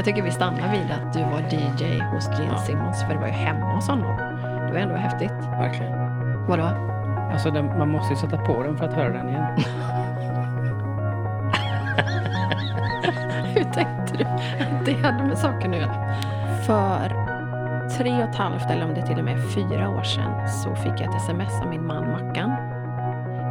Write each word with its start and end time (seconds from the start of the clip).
Jag 0.00 0.04
tycker 0.04 0.22
vi 0.22 0.30
stannar 0.30 0.72
vid 0.72 0.90
att 0.90 1.12
du 1.12 1.20
var 1.20 1.40
DJ 1.40 1.98
hos 1.98 2.28
Gene 2.38 2.52
Ja. 2.52 2.58
Simmons, 2.58 3.02
för 3.02 3.14
det 3.14 3.20
var 3.20 3.26
ju 3.26 3.32
hemma 3.32 3.74
hos 3.74 3.88
honom. 3.88 4.16
Det 4.42 4.72
var 4.72 4.78
ändå 4.78 4.94
häftigt. 4.94 5.32
Verkligen. 5.58 5.92
Vadå? 6.46 6.62
Alltså 7.32 7.50
den, 7.50 7.66
man 7.78 7.90
måste 7.90 8.14
ju 8.14 8.20
sätta 8.20 8.36
på 8.36 8.62
den 8.62 8.76
för 8.76 8.84
att 8.84 8.92
höra 8.92 9.12
den 9.12 9.28
igen. 9.28 9.44
Hur 13.54 13.64
tänkte 13.64 14.16
du 14.18 14.24
att 14.24 14.84
det 14.84 14.92
hade 14.92 15.24
med 15.24 15.38
saken 15.38 15.74
att 15.74 15.80
göra? 15.80 16.14
För 16.66 17.08
tre 17.98 18.14
och 18.14 18.30
ett 18.30 18.36
halvt, 18.36 18.70
eller 18.70 18.84
om 18.84 18.94
det 18.94 19.06
till 19.06 19.18
och 19.18 19.24
med 19.24 19.52
fyra 19.54 19.88
år 19.88 20.02
sedan, 20.02 20.48
så 20.48 20.74
fick 20.74 20.92
jag 20.92 21.02
ett 21.02 21.14
sms 21.16 21.60
av 21.62 21.68
min 21.68 21.86
man 21.86 22.10
Mackan. 22.10 22.52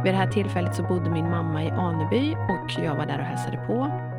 Vid 0.04 0.14
det 0.14 0.18
här 0.18 0.26
tillfället 0.26 0.74
så 0.74 0.82
bodde 0.82 1.10
min 1.10 1.30
mamma 1.30 1.64
i 1.64 1.70
Aneby 1.70 2.34
och 2.34 2.84
jag 2.84 2.94
var 2.94 3.06
där 3.06 3.18
och 3.18 3.24
hälsade 3.24 3.56
på. 3.56 4.09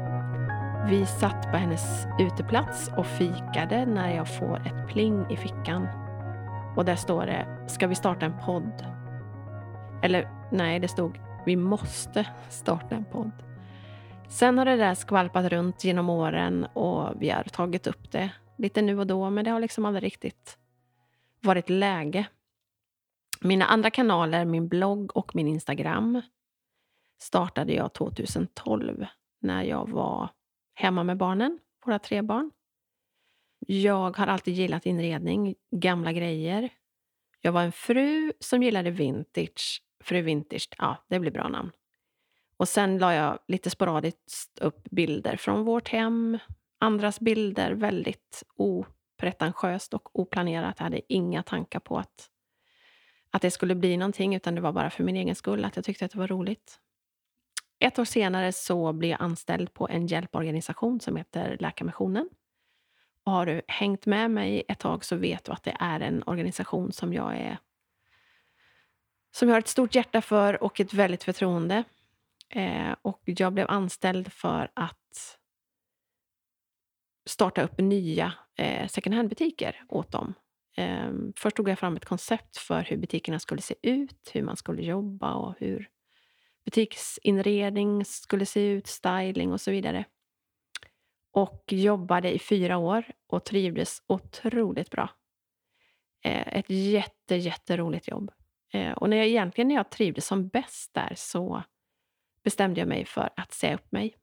Vi 0.85 1.05
satt 1.05 1.51
på 1.51 1.57
hennes 1.57 2.05
uteplats 2.19 2.89
och 2.97 3.05
fikade 3.05 3.85
när 3.85 4.15
jag 4.15 4.37
får 4.37 4.57
ett 4.67 4.87
pling 4.87 5.31
i 5.31 5.37
fickan. 5.37 5.87
Och 6.77 6.85
där 6.85 6.95
står 6.95 7.25
det, 7.25 7.65
ska 7.69 7.87
vi 7.87 7.95
starta 7.95 8.25
en 8.25 8.39
podd? 8.45 8.85
Eller 10.04 10.49
nej, 10.51 10.79
det 10.79 10.87
stod, 10.87 11.19
vi 11.45 11.55
måste 11.55 12.27
starta 12.49 12.95
en 12.95 13.05
podd. 13.05 13.31
Sen 14.29 14.57
har 14.57 14.65
det 14.65 14.75
där 14.75 14.95
skvalpat 14.95 15.45
runt 15.45 15.83
genom 15.83 16.09
åren 16.09 16.65
och 16.65 17.21
vi 17.21 17.29
har 17.29 17.43
tagit 17.43 17.87
upp 17.87 18.11
det 18.11 18.32
lite 18.57 18.82
nu 18.82 18.99
och 18.99 19.07
då, 19.07 19.29
men 19.29 19.45
det 19.45 19.51
har 19.51 19.59
liksom 19.59 19.85
aldrig 19.85 20.04
riktigt 20.04 20.57
varit 21.41 21.69
läge. 21.69 22.27
Mina 23.41 23.65
andra 23.65 23.89
kanaler, 23.89 24.45
min 24.45 24.68
blogg 24.68 25.18
och 25.18 25.35
min 25.35 25.47
Instagram, 25.47 26.21
startade 27.19 27.73
jag 27.73 27.93
2012 27.93 29.05
när 29.41 29.63
jag 29.63 29.89
var 29.89 30.29
hemma 30.81 31.03
med 31.03 31.17
barnen, 31.17 31.59
våra 31.85 31.99
tre 31.99 32.21
barn. 32.21 32.51
Jag 33.67 34.17
har 34.17 34.27
alltid 34.27 34.53
gillat 34.53 34.85
inredning, 34.85 35.55
gamla 35.71 36.13
grejer. 36.13 36.69
Jag 37.41 37.51
var 37.51 37.63
en 37.63 37.71
fru 37.71 38.33
som 38.39 38.63
gillade 38.63 38.91
vintage. 38.91 39.83
Fru 40.03 40.21
Vintage, 40.21 40.69
ja, 40.77 41.05
det 41.07 41.19
blir 41.19 41.31
bra 41.31 41.47
namn. 41.47 41.71
Och 42.57 42.67
sen 42.67 42.97
la 42.97 43.13
jag 43.13 43.39
lite 43.47 43.69
sporadiskt 43.69 44.59
upp 44.59 44.83
bilder 44.83 45.38
från 45.38 45.63
vårt 45.63 45.89
hem. 45.89 46.38
Andras 46.79 47.19
bilder, 47.19 47.71
väldigt 47.71 48.43
opretentiöst 48.55 49.93
och 49.93 50.19
oplanerat. 50.19 50.75
Jag 50.77 50.83
hade 50.83 51.13
inga 51.13 51.43
tankar 51.43 51.79
på 51.79 51.97
att, 51.97 52.29
att 53.31 53.41
det 53.41 53.51
skulle 53.51 53.75
bli 53.75 53.97
någonting, 53.97 54.35
utan 54.35 54.55
det 54.55 54.61
var 54.61 54.71
bara 54.71 54.89
för 54.89 55.03
min 55.03 55.16
egen 55.16 55.35
skull, 55.35 55.66
att 55.66 55.75
jag 55.75 55.85
tyckte 55.85 56.05
att 56.05 56.11
det 56.11 56.19
var 56.19 56.27
roligt. 56.27 56.79
Ett 57.81 57.99
år 57.99 58.05
senare 58.05 58.51
så 58.51 58.93
blev 58.93 59.11
jag 59.11 59.21
anställd 59.21 59.73
på 59.73 59.89
en 59.89 60.07
hjälporganisation 60.07 60.99
som 60.99 61.15
heter 61.15 61.57
Läkarmissionen. 61.59 62.29
Och 63.23 63.31
har 63.31 63.45
du 63.45 63.61
hängt 63.67 64.05
med 64.05 64.31
mig 64.31 64.63
ett 64.67 64.79
tag 64.79 65.05
så 65.05 65.15
vet 65.15 65.43
du 65.43 65.51
att 65.51 65.63
det 65.63 65.77
är 65.79 65.99
en 65.99 66.23
organisation 66.25 66.91
som 66.91 67.13
jag 67.13 67.38
är 67.38 67.57
som 69.31 69.47
jag 69.47 69.55
har 69.55 69.59
ett 69.59 69.67
stort 69.67 69.95
hjärta 69.95 70.21
för 70.21 70.63
och 70.63 70.79
ett 70.79 70.93
väldigt 70.93 71.23
förtroende. 71.23 71.83
Eh, 72.49 72.95
och 73.01 73.21
jag 73.25 73.53
blev 73.53 73.65
anställd 73.69 74.33
för 74.33 74.71
att 74.73 75.39
starta 77.25 77.61
upp 77.61 77.77
nya 77.77 78.33
eh, 78.55 78.88
second 78.88 79.16
hand-butiker 79.16 79.83
åt 79.89 80.11
dem. 80.11 80.33
Eh, 80.77 81.11
först 81.35 81.55
tog 81.55 81.69
jag 81.69 81.79
fram 81.79 81.95
ett 81.95 82.05
koncept 82.05 82.57
för 82.57 82.81
hur 82.81 82.97
butikerna 82.97 83.39
skulle 83.39 83.61
se 83.61 83.75
ut, 83.81 84.31
hur 84.33 84.43
man 84.43 84.57
skulle 84.57 84.81
jobba 84.81 85.33
och 85.33 85.55
hur 85.57 85.89
butiksinredning 86.65 88.05
skulle 88.05 88.45
se 88.45 88.67
ut, 88.67 88.87
styling 88.87 89.51
och 89.51 89.61
så 89.61 89.71
vidare. 89.71 90.05
Och 91.33 91.63
jobbade 91.67 92.31
i 92.33 92.39
fyra 92.39 92.77
år 92.77 93.03
och 93.27 93.43
trivdes 93.43 94.03
otroligt 94.07 94.89
bra. 94.89 95.09
Eh, 96.23 96.57
ett 96.57 96.69
jätte, 96.69 97.35
jätteroligt 97.35 98.07
jobb. 98.07 98.31
Eh, 98.73 98.91
och 98.91 99.09
när 99.09 99.17
jag 99.17 99.27
egentligen 99.27 99.67
när 99.67 99.75
jag 99.75 99.89
trivdes 99.89 100.25
som 100.25 100.47
bäst 100.47 100.94
där 100.94 101.13
så 101.16 101.63
bestämde 102.44 102.81
jag 102.81 102.88
mig 102.88 103.05
för 103.05 103.29
att 103.35 103.53
säga 103.53 103.75
upp 103.75 103.91
mig. 103.91 104.17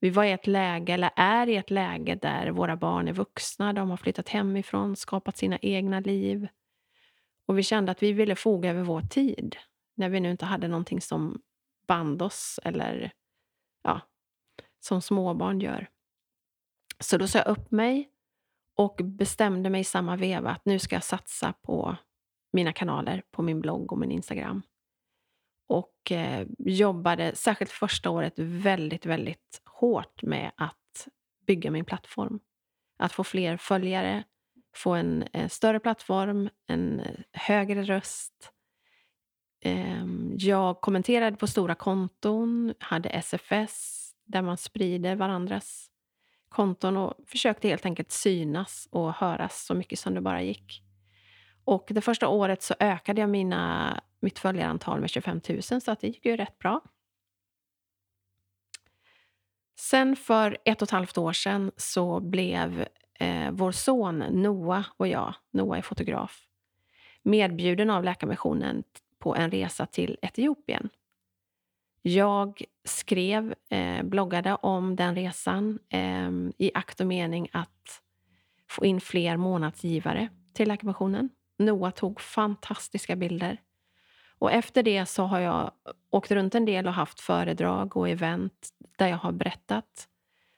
Vi 0.00 0.10
var 0.10 0.24
i 0.24 0.32
ett 0.32 0.46
läge, 0.46 0.94
eller 0.94 1.10
är 1.16 1.48
i 1.48 1.56
ett 1.56 1.70
läge 1.70 2.14
där 2.14 2.50
våra 2.50 2.76
barn 2.76 3.08
är 3.08 3.12
vuxna, 3.12 3.72
de 3.72 3.90
har 3.90 3.96
flyttat 3.96 4.28
hemifrån, 4.28 4.96
skapat 4.96 5.36
sina 5.36 5.58
egna 5.62 6.00
liv. 6.00 6.48
Och 7.46 7.58
vi 7.58 7.62
kände 7.62 7.92
att 7.92 8.02
vi 8.02 8.12
ville 8.12 8.36
foga 8.36 8.70
över 8.70 8.82
vår 8.82 9.00
tid, 9.00 9.56
när 10.00 10.08
vi 10.08 10.20
nu 10.20 10.30
inte 10.30 10.46
hade 10.46 10.68
någonting 10.68 11.00
som 11.00 11.42
band 11.86 12.22
oss, 12.22 12.60
eller 12.62 13.12
ja, 13.82 14.00
som 14.80 15.02
småbarn 15.02 15.60
gör. 15.60 15.88
Så 17.00 17.16
då 17.16 17.26
sa 17.26 17.38
jag 17.38 17.48
upp 17.48 17.70
mig 17.70 18.10
och 18.76 19.00
bestämde 19.04 19.70
mig 19.70 19.80
i 19.80 19.84
samma 19.84 20.16
veva 20.16 20.50
att 20.50 20.64
nu 20.64 20.78
ska 20.78 20.96
jag 20.96 21.04
satsa 21.04 21.52
på 21.52 21.96
mina 22.52 22.72
kanaler, 22.72 23.22
på 23.30 23.42
min 23.42 23.60
blogg 23.60 23.92
och 23.92 23.98
min 23.98 24.10
Instagram 24.10 24.62
och 25.70 26.12
eh, 26.12 26.46
jobbade, 26.58 27.34
särskilt 27.34 27.70
första 27.70 28.10
året, 28.10 28.32
väldigt, 28.36 29.06
väldigt 29.06 29.62
hårt 29.64 30.22
med 30.22 30.52
att 30.56 31.08
bygga 31.46 31.70
min 31.70 31.84
plattform. 31.84 32.40
Att 32.98 33.12
få 33.12 33.24
fler 33.24 33.56
följare, 33.56 34.24
få 34.76 34.94
en 34.94 35.22
eh, 35.22 35.48
större 35.48 35.80
plattform, 35.80 36.48
en 36.66 37.00
eh, 37.00 37.14
högre 37.32 37.82
röst. 37.82 38.52
Eh, 39.60 40.04
jag 40.36 40.80
kommenterade 40.80 41.36
på 41.36 41.46
stora 41.46 41.74
konton, 41.74 42.74
hade 42.78 43.08
SFS 43.08 44.06
där 44.24 44.42
man 44.42 44.56
sprider 44.56 45.16
varandras 45.16 45.90
konton 46.48 46.96
och 46.96 47.14
försökte 47.26 47.68
helt 47.68 47.86
enkelt 47.86 48.10
synas 48.10 48.88
och 48.90 49.14
höras 49.14 49.64
så 49.66 49.74
mycket 49.74 49.98
som 49.98 50.14
det 50.14 50.20
bara 50.20 50.42
gick. 50.42 50.82
Och 51.64 51.88
det 51.90 52.00
första 52.00 52.28
året 52.28 52.62
så 52.62 52.74
ökade 52.80 53.20
jag 53.20 53.30
mina, 53.30 54.00
mitt 54.20 54.38
följarantal 54.38 55.00
med 55.00 55.10
25 55.10 55.40
000 55.48 55.62
så 55.62 55.90
att 55.90 56.00
det 56.00 56.06
gick 56.06 56.26
ju 56.26 56.36
rätt 56.36 56.58
bra. 56.58 56.80
Sen 59.78 60.16
för 60.16 60.58
ett 60.64 60.82
och 60.82 60.86
ett 60.86 60.90
halvt 60.90 61.18
år 61.18 61.32
sedan 61.32 61.72
så 61.76 62.20
blev 62.20 62.86
eh, 63.14 63.50
vår 63.50 63.72
son 63.72 64.18
Noah 64.18 64.86
och 64.96 65.08
jag, 65.08 65.34
Noah 65.50 65.78
är 65.78 65.82
fotograf, 65.82 66.46
medbjuden 67.22 67.90
av 67.90 68.04
Läkarmissionen 68.04 68.84
på 69.20 69.36
en 69.36 69.50
resa 69.50 69.86
till 69.86 70.16
Etiopien. 70.22 70.88
Jag 72.02 72.64
skrev, 72.84 73.54
eh, 73.70 74.02
bloggade 74.02 74.54
om 74.54 74.96
den 74.96 75.14
resan 75.14 75.78
eh, 75.88 76.30
i 76.58 76.70
akt 76.74 77.00
och 77.00 77.06
mening 77.06 77.48
att 77.52 78.02
få 78.68 78.84
in 78.84 79.00
fler 79.00 79.36
månadsgivare 79.36 80.28
till 80.54 80.68
Läkarmissionen. 80.68 81.28
Noah 81.58 81.90
tog 81.90 82.20
fantastiska 82.20 83.16
bilder. 83.16 83.60
Och 84.38 84.52
efter 84.52 84.82
det 84.82 85.06
så 85.06 85.24
har 85.24 85.40
jag 85.40 85.70
åkt 86.10 86.30
runt 86.30 86.54
en 86.54 86.64
del 86.64 86.86
och 86.86 86.94
haft 86.94 87.20
föredrag 87.20 87.96
och 87.96 88.08
event 88.08 88.68
där 88.98 89.08
jag 89.08 89.16
har 89.16 89.32
berättat 89.32 90.08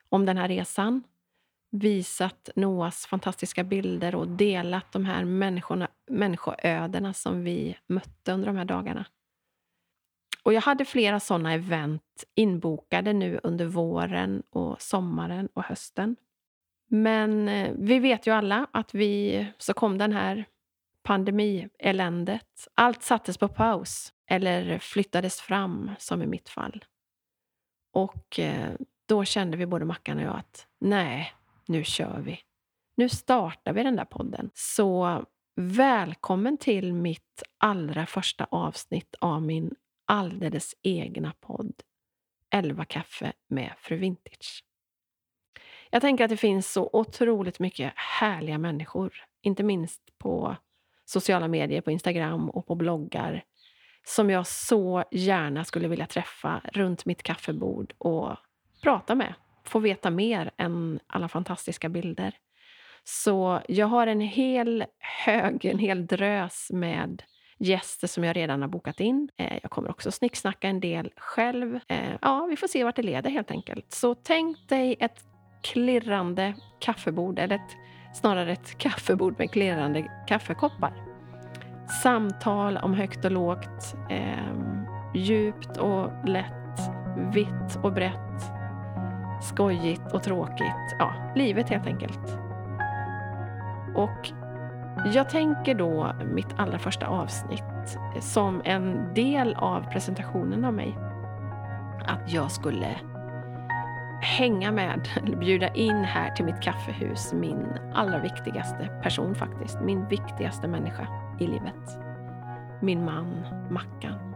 om 0.08 0.26
den 0.26 0.36
här 0.36 0.48
resan. 0.48 1.02
Visat 1.74 2.48
Noas 2.56 3.06
fantastiska 3.06 3.64
bilder 3.64 4.14
och 4.14 4.28
delat 4.28 4.92
de 4.92 5.04
här 5.04 5.24
människorna, 5.24 5.88
människoödena 6.10 7.12
som 7.12 7.44
vi 7.44 7.76
mötte 7.86 8.32
under 8.32 8.46
de 8.46 8.56
här 8.56 8.64
dagarna. 8.64 9.04
Och 10.42 10.52
jag 10.52 10.60
hade 10.60 10.84
flera 10.84 11.20
sådana 11.20 11.52
event 11.52 12.24
inbokade 12.34 13.12
nu 13.12 13.40
under 13.42 13.66
våren 13.66 14.42
och 14.50 14.82
sommaren 14.82 15.48
och 15.52 15.64
hösten. 15.64 16.16
Men 16.88 17.48
eh, 17.48 17.72
vi 17.78 17.98
vet 17.98 18.26
ju 18.26 18.30
alla 18.30 18.66
att 18.72 18.94
vi, 18.94 19.46
så 19.58 19.74
kom 19.74 19.98
den 19.98 20.12
här 20.12 20.44
pandemieländet. 21.02 22.68
Allt 22.74 23.02
sattes 23.02 23.38
på 23.38 23.48
paus 23.48 24.12
eller 24.26 24.78
flyttades 24.78 25.40
fram, 25.40 25.90
som 25.98 26.22
i 26.22 26.26
mitt 26.26 26.48
fall. 26.48 26.84
Och 27.92 28.38
eh, 28.38 28.72
då 29.06 29.24
kände 29.24 29.56
vi 29.56 29.66
både 29.66 29.84
Mackan 29.84 30.18
och 30.18 30.24
jag 30.24 30.36
att 30.36 30.66
nej, 30.80 31.32
nu 31.68 31.84
kör 31.84 32.20
vi. 32.20 32.40
Nu 32.94 33.08
startar 33.08 33.72
vi 33.72 33.82
den 33.82 33.96
där 33.96 34.04
podden. 34.04 34.50
Så 34.54 35.24
välkommen 35.56 36.58
till 36.58 36.92
mitt 36.92 37.42
allra 37.58 38.06
första 38.06 38.44
avsnitt 38.50 39.14
av 39.20 39.42
min 39.42 39.74
alldeles 40.04 40.74
egna 40.82 41.32
podd 41.40 41.74
11 42.50 42.84
kaffe 42.84 43.32
med 43.48 43.72
Fru 43.78 43.96
Vintage. 43.96 44.64
Jag 45.90 46.02
tänker 46.02 46.24
att 46.24 46.30
det 46.30 46.36
finns 46.36 46.72
så 46.72 46.90
otroligt 46.92 47.58
mycket 47.58 47.92
härliga 47.96 48.58
människor, 48.58 49.12
inte 49.42 49.62
minst 49.62 50.18
på 50.18 50.56
sociala 51.04 51.48
medier, 51.48 51.80
på 51.80 51.90
Instagram 51.90 52.50
och 52.50 52.66
på 52.66 52.74
bloggar 52.74 53.44
som 54.04 54.30
jag 54.30 54.46
så 54.46 55.04
gärna 55.10 55.64
skulle 55.64 55.88
vilja 55.88 56.06
träffa 56.06 56.60
runt 56.72 57.04
mitt 57.04 57.22
kaffebord 57.22 57.94
och 57.98 58.36
prata 58.82 59.14
med. 59.14 59.34
Få 59.72 59.78
veta 59.78 60.10
mer 60.10 60.50
än 60.56 61.00
alla 61.06 61.28
fantastiska 61.28 61.88
bilder. 61.88 62.34
Så 63.04 63.60
jag 63.68 63.86
har 63.86 64.06
en 64.06 64.20
hel 64.20 64.84
hög, 65.24 65.64
en 65.64 65.78
hel 65.78 66.06
drös 66.06 66.68
med 66.72 67.22
gäster 67.58 68.06
som 68.06 68.24
jag 68.24 68.36
redan 68.36 68.62
har 68.62 68.68
bokat 68.68 69.00
in. 69.00 69.28
Eh, 69.36 69.58
jag 69.62 69.70
kommer 69.70 69.90
också 69.90 70.10
snicksnacka 70.10 70.68
en 70.68 70.80
del 70.80 71.12
själv. 71.16 71.80
Eh, 71.88 72.16
ja, 72.20 72.46
vi 72.50 72.56
får 72.56 72.66
se 72.66 72.84
vart 72.84 72.96
det 72.96 73.02
leder 73.02 73.30
helt 73.30 73.50
enkelt. 73.50 73.92
Så 73.92 74.14
tänk 74.14 74.68
dig 74.68 74.96
ett 75.00 75.24
klirrande 75.62 76.54
kaffebord, 76.80 77.38
eller 77.38 77.56
ett, 77.56 77.76
snarare 78.14 78.52
ett 78.52 78.78
kaffebord 78.78 79.38
med 79.38 79.50
klirrande 79.50 80.24
kaffekoppar. 80.28 80.92
Samtal 82.02 82.76
om 82.76 82.94
högt 82.94 83.24
och 83.24 83.30
lågt, 83.30 83.94
eh, 84.10 84.54
djupt 85.14 85.76
och 85.76 86.28
lätt, 86.28 86.78
vitt 87.34 87.76
och 87.82 87.92
brett, 87.92 88.61
skojigt 89.42 90.12
och 90.12 90.22
tråkigt. 90.22 90.96
Ja, 90.98 91.32
livet 91.34 91.68
helt 91.68 91.86
enkelt. 91.86 92.38
Och 93.94 94.32
jag 95.14 95.30
tänker 95.30 95.74
då 95.74 96.12
mitt 96.34 96.54
allra 96.56 96.78
första 96.78 97.06
avsnitt 97.06 97.98
som 98.20 98.62
en 98.64 99.14
del 99.14 99.54
av 99.54 99.90
presentationen 99.90 100.64
av 100.64 100.74
mig 100.74 100.98
att 102.06 102.32
jag 102.32 102.50
skulle 102.50 102.96
hänga 104.22 104.72
med, 104.72 105.08
eller 105.24 105.36
bjuda 105.36 105.68
in 105.68 106.04
här 106.04 106.30
till 106.30 106.44
mitt 106.44 106.60
kaffehus 106.60 107.32
min 107.32 107.66
allra 107.94 108.18
viktigaste 108.18 109.00
person 109.02 109.34
faktiskt. 109.34 109.80
Min 109.80 110.08
viktigaste 110.08 110.68
människa 110.68 111.06
i 111.40 111.46
livet. 111.46 111.98
Min 112.80 113.04
man 113.04 113.44
Mackan. 113.70 114.31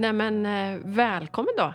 Nej 0.00 0.12
men 0.12 0.46
eh, 0.46 0.80
välkommen 0.84 1.54
då! 1.56 1.74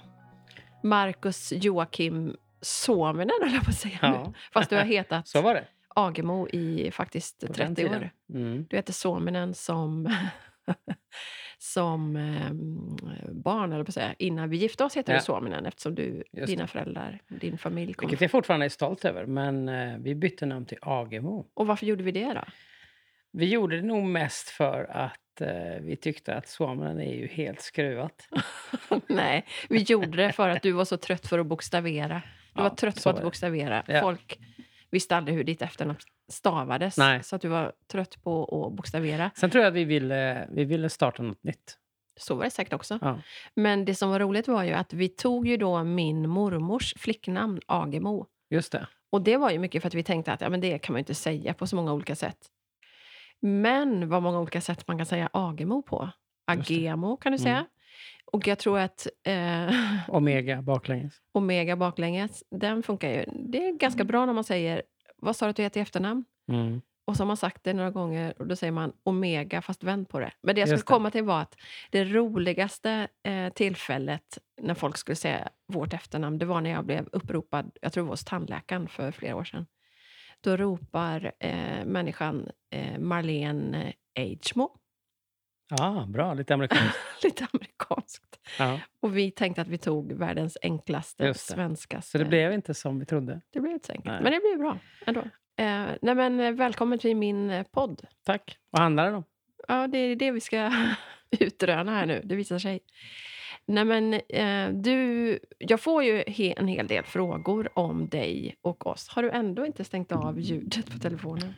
Marcus 0.84 1.52
Joakim 1.56 2.36
Suominen 2.62 3.36
höll 3.42 3.54
jag 3.54 3.64
på 3.64 3.70
att 3.70 3.76
säga 3.76 4.00
Ja. 4.02 4.34
Fast 4.54 4.70
du 4.70 4.76
har 4.76 4.84
hetat 4.84 5.28
Så 5.28 5.42
var 5.42 5.54
det. 5.54 5.66
Agemo 5.96 6.48
i 6.48 6.92
faktiskt 6.92 7.40
På 7.40 7.46
den 7.54 7.56
30 7.56 7.76
tiden. 7.76 7.96
år. 8.02 8.10
Mm. 8.34 8.66
Du 8.70 8.76
heter 8.76 8.94
Suominen 8.94 9.54
som, 9.54 10.16
som 11.58 12.16
eh, 12.16 12.52
barn, 13.34 13.74
eller 13.74 13.84
på 13.84 13.90
att 13.90 13.94
säga. 13.94 14.16
Innan 14.20 14.50
vi 14.50 14.58
gifte 14.58 14.84
oss 14.84 14.98
heter 14.98 15.14
Ja. 15.14 15.20
du 15.20 15.26
Suominen 15.26 15.66
eftersom 15.66 15.96
du, 15.96 16.24
Just 16.32 16.48
dina 16.48 16.68
föräldrar, 16.68 17.22
din 17.28 17.58
familj 17.58 17.94
kom. 17.94 18.08
Vilket 18.08 18.22
jag 18.22 18.32
fortfarande 18.32 18.66
är 18.66 18.70
stolt 18.70 19.06
över. 19.06 19.26
Men 19.26 19.70
eh, 19.70 19.98
vi 19.98 20.16
bytte 20.16 20.46
namn 20.46 20.66
till 20.66 20.78
Agemo. 20.82 21.46
Och 21.54 21.68
varför 21.68 21.86
gjorde 21.86 22.04
vi 22.04 22.12
det 22.12 22.34
då? 22.34 22.44
Vi 23.32 23.50
gjorde 23.50 23.76
det 23.76 23.88
nog 23.88 24.04
mest 24.04 24.50
för 24.50 24.84
att 24.92 25.18
eh, 25.42 25.82
vi 25.82 25.96
tyckte 25.96 26.36
att 26.36 26.48
Suominen 26.48 27.02
är 27.02 27.14
ju 27.14 27.28
helt 27.28 27.62
skruvat. 27.62 28.30
Nej, 29.08 29.46
vi 29.70 29.80
gjorde 29.80 30.18
det 30.18 30.32
för 30.32 30.50
att 30.50 30.62
du 30.62 30.72
var 30.72 30.86
så 30.86 30.98
trött 30.98 31.28
för 31.28 31.40
att 31.40 31.46
bokstavera. 31.46 32.22
Du 32.54 32.62
Ja, 32.62 32.64
var 32.64 32.70
trött 32.70 33.04
på 33.04 33.10
att 33.10 33.22
bokstavera. 33.22 33.84
Ja. 33.88 34.02
Folk 34.02 34.40
visste 34.92 35.18
aldrig 35.18 35.38
hur 35.38 35.44
ditt 35.44 35.62
efternamn 35.62 36.00
stavades. 36.32 36.98
Nej. 36.98 37.24
Så 37.24 37.36
att 37.36 37.42
du 37.42 37.48
var 37.48 37.74
trött 37.92 38.24
på 38.24 38.66
att 38.68 38.74
bokstavera. 38.78 39.32
Sen 39.36 39.50
tror 39.50 39.64
jag 39.64 39.70
att 39.70 39.76
vi 39.76 39.86
ville, 39.86 40.48
vi 40.52 40.66
ville 40.66 40.90
starta 40.90 41.24
något 41.24 41.44
nytt. 41.44 41.78
Så 42.20 42.36
var 42.36 42.44
det 42.44 42.50
säkert 42.50 42.74
också. 42.74 43.00
Ja. 43.02 43.20
Men 43.56 43.86
det 43.86 43.96
som 43.96 44.10
var 44.10 44.20
roligt 44.20 44.48
var 44.48 44.64
ju 44.64 44.74
att 44.74 44.94
vi 44.94 45.10
tog 45.10 45.48
ju 45.48 45.58
då 45.58 45.84
min 45.84 46.30
mormors 46.30 46.94
flicknamn, 46.98 47.60
Agemo. 47.66 48.28
Just 48.50 48.72
det. 48.72 48.88
Och 49.12 49.22
det 49.22 49.38
var 49.38 49.52
ju 49.52 49.60
mycket 49.60 49.82
för 49.82 49.88
att 49.88 49.94
vi 49.94 50.04
tänkte 50.04 50.34
att 50.34 50.42
ja, 50.42 50.50
men 50.50 50.62
det 50.62 50.80
kan 50.80 50.94
man 50.94 50.98
ju 50.98 51.02
inte 51.02 51.16
säga 51.16 51.54
på 51.54 51.68
så 51.68 51.76
många 51.76 51.94
olika 51.94 52.16
sätt. 52.16 52.38
Men 53.46 54.10
vad 54.10 54.24
många 54.24 54.40
olika 54.40 54.62
sätt 54.62 54.88
man 54.88 54.98
kan 54.98 55.06
säga 55.06 55.30
Agemo 55.34 55.82
på. 55.82 56.10
Agemo 56.48 57.18
kan 57.18 57.32
du 57.32 57.36
Mm. 57.36 57.44
säga. 57.44 57.66
Och 58.26 58.48
jag 58.48 58.60
tror 58.60 58.80
att 58.80 59.08
eh, 59.24 59.74
Omega 60.08 60.62
baklänges. 60.62 61.14
Omega 61.32 61.76
baklänges, 61.76 62.44
den 62.52 62.84
funkar 62.84 63.10
ju. 63.10 63.26
Det 63.34 63.68
är 63.68 63.72
ganska 63.78 64.04
bra 64.04 64.26
när 64.26 64.34
man 64.34 64.44
säger, 64.44 64.82
vad 65.18 65.36
sa 65.36 65.46
du 65.46 65.50
att 65.50 65.56
du 65.56 65.64
heter 65.64 65.80
i 65.80 65.84
efternamn? 65.84 66.26
Mm. 66.52 66.82
Och 67.08 67.16
så 67.18 67.24
har 67.24 67.28
man 67.28 67.38
sagt 67.38 67.64
det 67.64 67.74
några 67.74 67.92
gånger 67.92 68.34
och 68.38 68.48
då 68.48 68.56
säger 68.56 68.72
man 68.72 68.94
Omega 69.04 69.62
fast 69.62 69.84
vänd 69.84 70.10
på 70.10 70.20
det. 70.20 70.32
Men 70.42 70.56
det 70.56 70.62
jag 70.62 70.70
skulle 70.70 70.82
komma 70.82 71.12
till 71.12 71.24
var 71.24 71.42
att 71.42 71.56
det 71.92 72.04
roligaste 72.06 73.08
eh, 73.24 73.50
tillfället 73.54 74.38
när 74.62 74.74
folk 74.74 74.98
skulle 74.98 75.16
säga 75.16 75.50
vårt 75.68 75.94
efternamn, 75.94 76.38
det 76.38 76.46
var 76.46 76.62
när 76.62 76.70
jag 76.70 76.86
blev 76.86 77.08
uppropad, 77.12 77.72
jag 77.82 77.94
tror 77.94 78.04
det 78.04 78.06
var 78.08 78.14
hos 78.14 78.26
tandläkaren 78.26 78.88
för 78.88 79.12
flera 79.12 79.36
år 79.36 79.44
sedan. 79.44 79.66
Då 80.46 80.58
ropar 80.58 81.32
eh, 81.40 81.86
människan 81.86 82.50
eh, 82.70 83.00
Marlene 83.00 83.94
Agemo, 84.20 84.70
Ja, 85.70 86.06
bra. 86.10 86.34
Lite 86.34 86.54
amerikanskt. 86.54 86.98
lite 87.24 87.48
amerikanskt. 87.54 88.40
Ja. 88.60 88.80
Och 89.00 89.18
vi 89.18 89.32
tänkte 89.32 89.62
att 89.62 89.68
vi 89.68 89.78
tog 89.78 90.12
världens 90.12 90.58
enklaste, 90.62 91.34
svenskaste. 91.34 92.12
Så 92.12 92.18
det 92.18 92.26
blev 92.26 92.54
inte 92.54 92.74
som 92.74 93.00
vi 93.00 93.06
trodde. 93.06 93.42
Det 93.50 93.60
blev 93.60 93.74
inte 93.74 93.86
så 93.88 93.92
enkelt. 93.92 94.14
Nej. 94.14 94.24
Men 94.24 94.32
det 94.32 94.40
blev 94.40 94.60
bra 94.60 94.80
ändå. 95.06 95.20
Eh, 95.58 95.96
nej 96.02 96.16
men, 96.16 96.40
eh, 96.40 96.52
välkommen 96.52 97.00
till 97.00 97.16
min 97.16 97.50
eh, 97.50 97.64
podd. 97.72 98.02
Tack. 98.24 98.58
Vad 98.70 98.82
handlar 98.82 99.12
det 99.12 99.18
om? 99.18 99.24
Ja, 99.68 99.88
det 99.88 99.98
är 99.98 100.16
det 100.16 100.32
vi 100.32 100.42
ska 100.42 100.72
utröna 101.40 101.92
här 101.92 102.06
nu. 102.06 102.22
Det 102.24 102.36
visar 102.36 102.60
sig. 102.60 102.80
Nej 103.68 103.86
men, 103.86 104.14
eh, 104.14 104.70
du, 104.70 105.40
jag 105.58 105.82
får 105.82 106.04
ju 106.04 106.24
he, 106.28 106.54
en 106.58 106.68
hel 106.68 106.88
del 106.88 107.04
frågor 107.04 107.70
om 107.74 108.10
dig 108.10 108.56
och 108.62 108.88
oss. 108.88 109.08
Har 109.10 109.24
du 109.24 109.32
ändå 109.32 109.66
inte 109.66 109.84
stängt 109.84 110.12
av 110.12 110.40
ljudet 110.40 110.92
på 110.92 111.00
telefonen? 111.00 111.54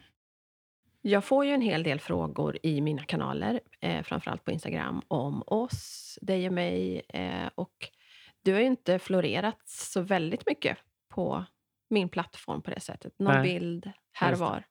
Jag 1.01 1.23
får 1.23 1.45
ju 1.45 1.51
en 1.51 1.61
hel 1.61 1.83
del 1.83 1.99
frågor 1.99 2.57
i 2.63 2.81
mina 2.81 3.03
kanaler, 3.03 3.59
eh, 3.79 4.03
framförallt 4.03 4.43
på 4.43 4.51
Instagram, 4.51 5.01
om 5.07 5.43
oss, 5.47 6.19
dig 6.21 6.47
och 6.47 6.53
mig. 6.53 7.01
Eh, 7.09 7.49
och 7.55 7.89
du 8.43 8.53
har 8.53 8.59
ju 8.59 8.65
inte 8.65 8.99
florerat 8.99 9.61
så 9.65 10.01
väldigt 10.01 10.45
mycket 10.45 10.77
på 11.09 11.45
min 11.89 12.09
plattform 12.09 12.61
på 12.61 12.71
det 12.71 12.79
sättet. 12.79 13.13
Någon 13.19 13.33
Nej, 13.33 13.43
bild 13.43 13.91
här 14.11 14.33
och 14.33 14.39
var. 14.39 14.63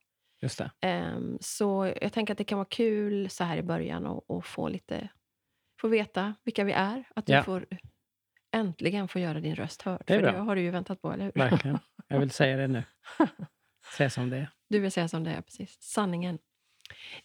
Just 0.43 0.59
det. 0.59 0.71
Ehm, 0.81 1.39
så 1.41 1.93
jag 2.01 2.13
tänker 2.13 2.35
att 2.35 2.39
det 2.39 2.45
kan 2.45 2.59
vara 2.59 2.69
kul 2.71 3.31
så 3.31 3.45
här 3.45 3.57
i 3.57 3.63
början 3.63 4.07
och 4.07 4.47
få 4.47 4.69
lite 4.69 5.09
få 5.81 5.89
veta 5.89 6.35
vilka 6.45 6.65
vi 6.65 6.73
är. 6.73 7.05
Att 7.17 7.27
du 7.27 7.33
Ja. 7.33 7.43
får 7.43 7.67
äntligen 8.53 9.09
få 9.09 9.19
göra 9.19 9.41
din 9.41 9.55
röst 9.55 9.83
hörd. 9.83 10.03
Det 10.07 10.15
är 10.15 10.21
För 10.21 10.33
det 10.33 10.39
har 10.39 10.57
du 10.57 10.63
ju 10.63 10.71
väntat 10.71 11.03
på, 11.03 11.13
eller 11.13 11.25
hur? 11.25 11.33
Verkligen. 11.35 11.79
Jag 12.09 12.21
vill 12.21 12.31
säga 12.31 12.57
det 12.57 12.67
nu. 12.69 12.83
Säga 13.97 14.11
som 14.11 14.31
det 14.31 14.37
är. 14.37 14.49
Du 14.69 14.79
vill 14.81 14.93
säga 14.93 15.09
som 15.09 15.25
det 15.25 15.31
är, 15.31 15.41
precis. 15.43 15.77
Sanningen. 15.83 16.39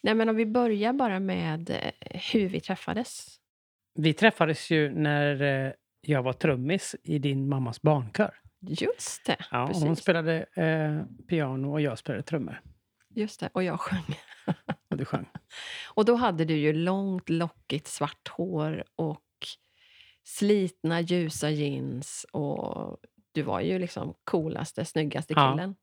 Nej, 0.00 0.14
men 0.14 0.28
om 0.28 0.36
vi 0.36 0.46
börjar 0.46 0.92
bara 0.92 1.20
med 1.20 1.70
eh, 1.70 2.20
hur 2.32 2.48
vi 2.48 2.60
träffades. 2.60 3.38
Vi 3.94 4.14
träffades 4.14 4.70
ju 4.70 4.90
när 4.90 5.42
eh, 5.42 5.72
jag 6.00 6.22
var 6.22 6.32
trummis 6.32 6.96
i 7.02 7.18
din 7.18 7.48
mammas 7.48 7.82
barnkör. 7.82 8.34
Just 8.60 9.26
det. 9.26 9.36
Ja, 9.50 9.66
precis. 9.66 9.82
hon 9.82 9.96
spelade 9.96 10.46
eh, 10.54 11.24
piano 11.26 11.72
och 11.72 11.80
jag 11.80 11.98
spelade 11.98 12.22
trummor. 12.22 12.60
Just 13.14 13.40
det. 13.40 13.48
Och 13.52 13.62
jag 13.62 13.80
sjöng. 13.80 14.16
Och 15.02 15.06
du 15.06 15.16
sjöng. 15.16 15.28
Och 15.94 16.04
då 16.04 16.14
hade 16.14 16.44
du 16.44 16.56
ju 16.56 16.72
långt, 16.72 17.28
lockigt 17.28 17.86
svart 17.86 18.28
hår 18.28 18.84
och 18.96 19.24
slitna 20.24 21.00
ljusa 21.00 21.50
jeans. 21.50 22.26
Och 22.32 22.98
du 23.32 23.42
var 23.42 23.60
ju 23.60 23.78
liksom 23.78 24.14
coolaste, 24.24 24.84
snyggaste 24.84 25.32
Ja. 25.36 25.52
killen. 25.52 25.76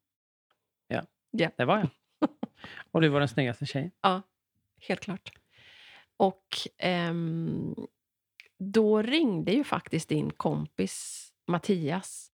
Det 1.58 1.66
var 1.66 1.78
jag. 1.78 1.90
Och 2.92 3.02
du 3.02 3.10
var 3.10 3.20
den 3.20 3.30
snyggaste 3.30 3.66
tjejen. 3.66 3.92
Helt 4.82 5.00
klart. 5.00 5.32
Och 6.18 6.48
ehm, 6.78 7.76
då 8.58 9.02
ringde 9.02 9.52
ju 9.52 9.64
faktiskt 9.64 10.10
din 10.10 10.32
kompis 10.32 11.30
Mattias 11.48 12.32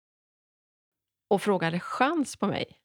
och 1.28 1.42
frågade 1.42 1.80
chans 1.80 2.36
på 2.36 2.48
mig. 2.48 2.80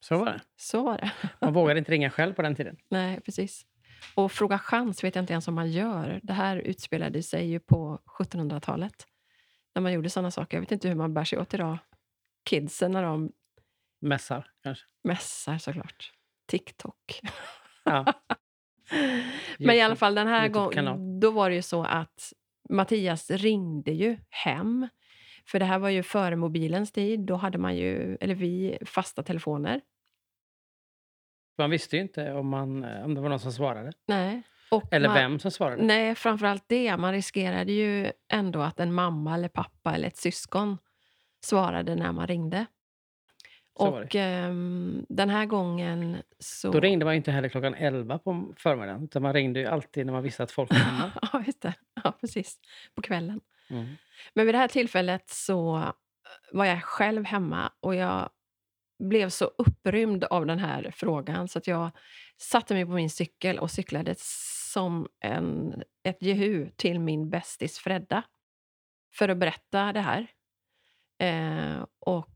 Så 0.00 0.18
var 0.18 0.26
det. 0.26 0.40
Så 0.56 0.82
var 0.82 0.98
det. 0.98 1.12
Man 1.40 1.52
vågade 1.52 1.78
inte 1.78 1.92
ringa 1.92 2.10
själv 2.10 2.32
på 2.32 2.42
den 2.42 2.54
tiden. 2.54 2.76
Nej, 2.90 3.20
precis. 3.20 3.66
Och 4.14 4.32
fråga 4.32 4.58
chans 4.58 5.04
vet 5.04 5.14
jag 5.14 5.22
inte 5.22 5.32
ens 5.32 5.48
om 5.48 5.54
man 5.54 5.70
gör. 5.70 6.20
Det 6.22 6.32
här 6.32 6.56
utspelade 6.56 7.22
sig 7.22 7.50
ju 7.50 7.60
på 7.60 8.00
1700-talet. 8.18 9.06
När 9.74 9.82
man 9.82 9.92
gjorde 9.92 10.10
sådana 10.10 10.30
saker. 10.30 10.56
Jag 10.56 10.60
vet 10.62 10.72
inte 10.72 10.88
hur 10.88 10.94
man 10.94 11.14
bär 11.14 11.24
sig 11.24 11.38
åt 11.38 11.54
idag. 11.54 11.78
Kidsen 12.44 12.92
när 12.92 13.02
de 13.02 13.32
Mässar 14.00 14.50
kanske. 14.62 14.84
mässar 15.04 15.58
såklart. 15.58 16.12
TikTok. 16.46 17.20
Ja. 17.84 18.04
Men 19.58 19.76
i 19.76 19.80
alla 19.80 19.96
fall 19.96 20.14
den 20.14 20.26
här 20.28 20.48
gången, 20.48 21.20
då 21.20 21.30
var 21.30 21.50
det 21.50 21.56
ju 21.56 21.62
så 21.62 21.84
att 21.84 22.32
Mattias 22.70 23.30
ringde 23.30 23.92
ju 23.92 24.18
hem. 24.30 24.88
För 25.48 25.58
det 25.58 25.64
här 25.64 25.78
var 25.78 25.88
ju 25.88 26.02
före 26.02 26.36
mobilens 26.36 26.92
tid. 26.92 27.20
Då 27.20 27.36
hade 27.36 27.58
man 27.58 27.76
ju, 27.76 28.16
eller 28.20 28.34
vi, 28.34 28.78
fasta 28.86 29.22
telefoner. 29.22 29.80
Man 31.58 31.70
visste 31.70 31.96
ju 31.96 32.02
inte 32.02 32.32
om, 32.32 32.48
man, 32.48 32.84
eh, 32.84 33.04
om 33.04 33.14
det 33.14 33.20
var 33.20 33.28
någon 33.28 33.40
som 33.40 33.52
svarade. 33.52 33.92
Nej. 34.06 34.42
Och 34.70 34.92
Eller 34.92 35.08
man, 35.08 35.16
vem 35.16 35.38
som 35.38 35.50
svarade. 35.50 35.82
Nej, 35.82 36.14
framförallt 36.14 36.64
det. 36.66 36.96
Man 36.96 37.12
riskerade 37.12 37.72
ju 37.72 38.12
ändå 38.32 38.60
att 38.60 38.80
en 38.80 38.92
mamma 38.94 39.34
eller 39.34 39.48
pappa 39.48 39.94
eller 39.94 40.08
ett 40.08 40.16
syskon 40.16 40.78
svarade 41.44 41.94
när 41.94 42.12
man 42.12 42.26
ringde. 42.26 42.66
Så 43.78 43.86
och 43.88 44.14
ehm, 44.14 45.06
den 45.08 45.30
här 45.30 45.46
gången 45.46 46.16
så... 46.38 46.70
Då 46.70 46.80
ringde 46.80 47.04
man 47.04 47.14
ju 47.14 47.16
inte 47.16 47.30
heller 47.30 47.48
klockan 47.48 47.74
11 47.74 48.18
på 48.18 48.54
förmiddagen. 48.56 49.04
Utan 49.04 49.22
man 49.22 49.32
ringde 49.32 49.60
ju 49.60 49.66
alltid 49.66 50.06
när 50.06 50.12
man 50.12 50.22
visste 50.22 50.42
att 50.42 50.50
folk 50.50 50.70
var 50.70 50.78
hemma. 50.78 51.12
ja, 51.32 51.42
just 51.46 51.62
det. 51.62 51.74
Ja, 52.04 52.12
precis. 52.20 52.58
På 52.94 53.02
kvällen. 53.02 53.40
Mm. 53.70 53.96
Men 54.34 54.46
vid 54.46 54.54
det 54.54 54.58
här 54.58 54.68
tillfället 54.68 55.28
så 55.30 55.76
eh, 55.76 55.92
var 56.52 56.64
jag 56.64 56.82
själv 56.84 57.24
hemma 57.24 57.72
och 57.80 57.94
jag 57.94 58.30
blev 58.98 59.30
så 59.30 59.44
upprymd 59.44 60.24
av 60.24 60.46
den 60.46 60.58
här 60.58 60.90
frågan 60.94 61.48
så 61.48 61.58
att 61.58 61.66
jag 61.66 61.90
satte 62.36 62.74
mig 62.74 62.84
på 62.86 62.92
min 62.92 63.10
cykel 63.10 63.58
och 63.58 63.70
cyklade 63.70 64.14
som 64.72 65.08
en, 65.20 65.82
ett 66.02 66.22
jehu 66.22 66.70
till 66.76 67.00
min 67.00 67.30
bästis 67.30 67.78
Fredda. 67.78 68.22
för 69.14 69.28
att 69.28 69.38
berätta 69.38 69.92
det 69.92 70.00
här. 70.00 70.26
Eh, 71.18 71.86
och 71.98 72.34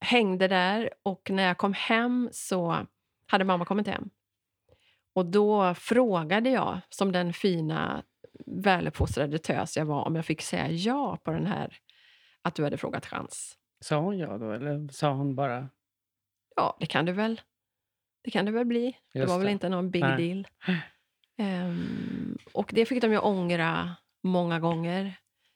hängde 0.00 0.48
där 0.48 0.90
och 1.02 1.30
när 1.30 1.46
jag 1.46 1.58
kom 1.58 1.72
hem 1.72 2.28
så 2.32 2.86
hade 3.26 3.44
mamma 3.44 3.64
kommit 3.64 3.86
hem. 3.86 4.10
Och 5.14 5.26
då 5.26 5.74
frågade 5.74 6.50
jag, 6.50 6.80
som 6.88 7.12
den 7.12 7.32
fina 7.32 8.02
väluppfostrade 8.46 9.38
tös 9.38 9.76
jag 9.76 9.84
var, 9.84 10.04
om 10.04 10.16
jag 10.16 10.24
fick 10.24 10.42
säga 10.42 10.70
ja 10.70 11.18
på 11.24 11.30
den 11.30 11.46
här 11.46 11.78
att 12.42 12.54
du 12.54 12.64
hade 12.64 12.76
frågat 12.76 13.06
chans. 13.06 13.58
Sa 13.80 13.96
hon 13.96 14.18
ja 14.18 14.38
då, 14.38 14.52
eller 14.52 14.88
sa 14.88 15.12
hon 15.12 15.34
bara... 15.34 15.68
Ja, 16.56 16.76
det 16.80 16.86
kan 16.86 17.04
det 17.04 17.12
väl. 17.12 17.40
Det 18.24 18.30
kan 18.30 18.44
det 18.44 18.52
väl 18.52 18.64
bli. 18.64 18.84
Just 18.86 18.96
det 19.12 19.26
var 19.26 19.38
väl 19.38 19.46
det. 19.46 19.52
inte 19.52 19.68
någon 19.68 19.90
big 19.90 20.02
Nej. 20.02 20.28
deal. 20.28 20.48
Ehm, 21.36 22.38
och 22.52 22.70
det 22.74 22.86
fick 22.86 23.00
de 23.00 23.12
ju 23.12 23.18
ångra 23.18 23.96
många 24.22 24.60
gånger 24.60 25.14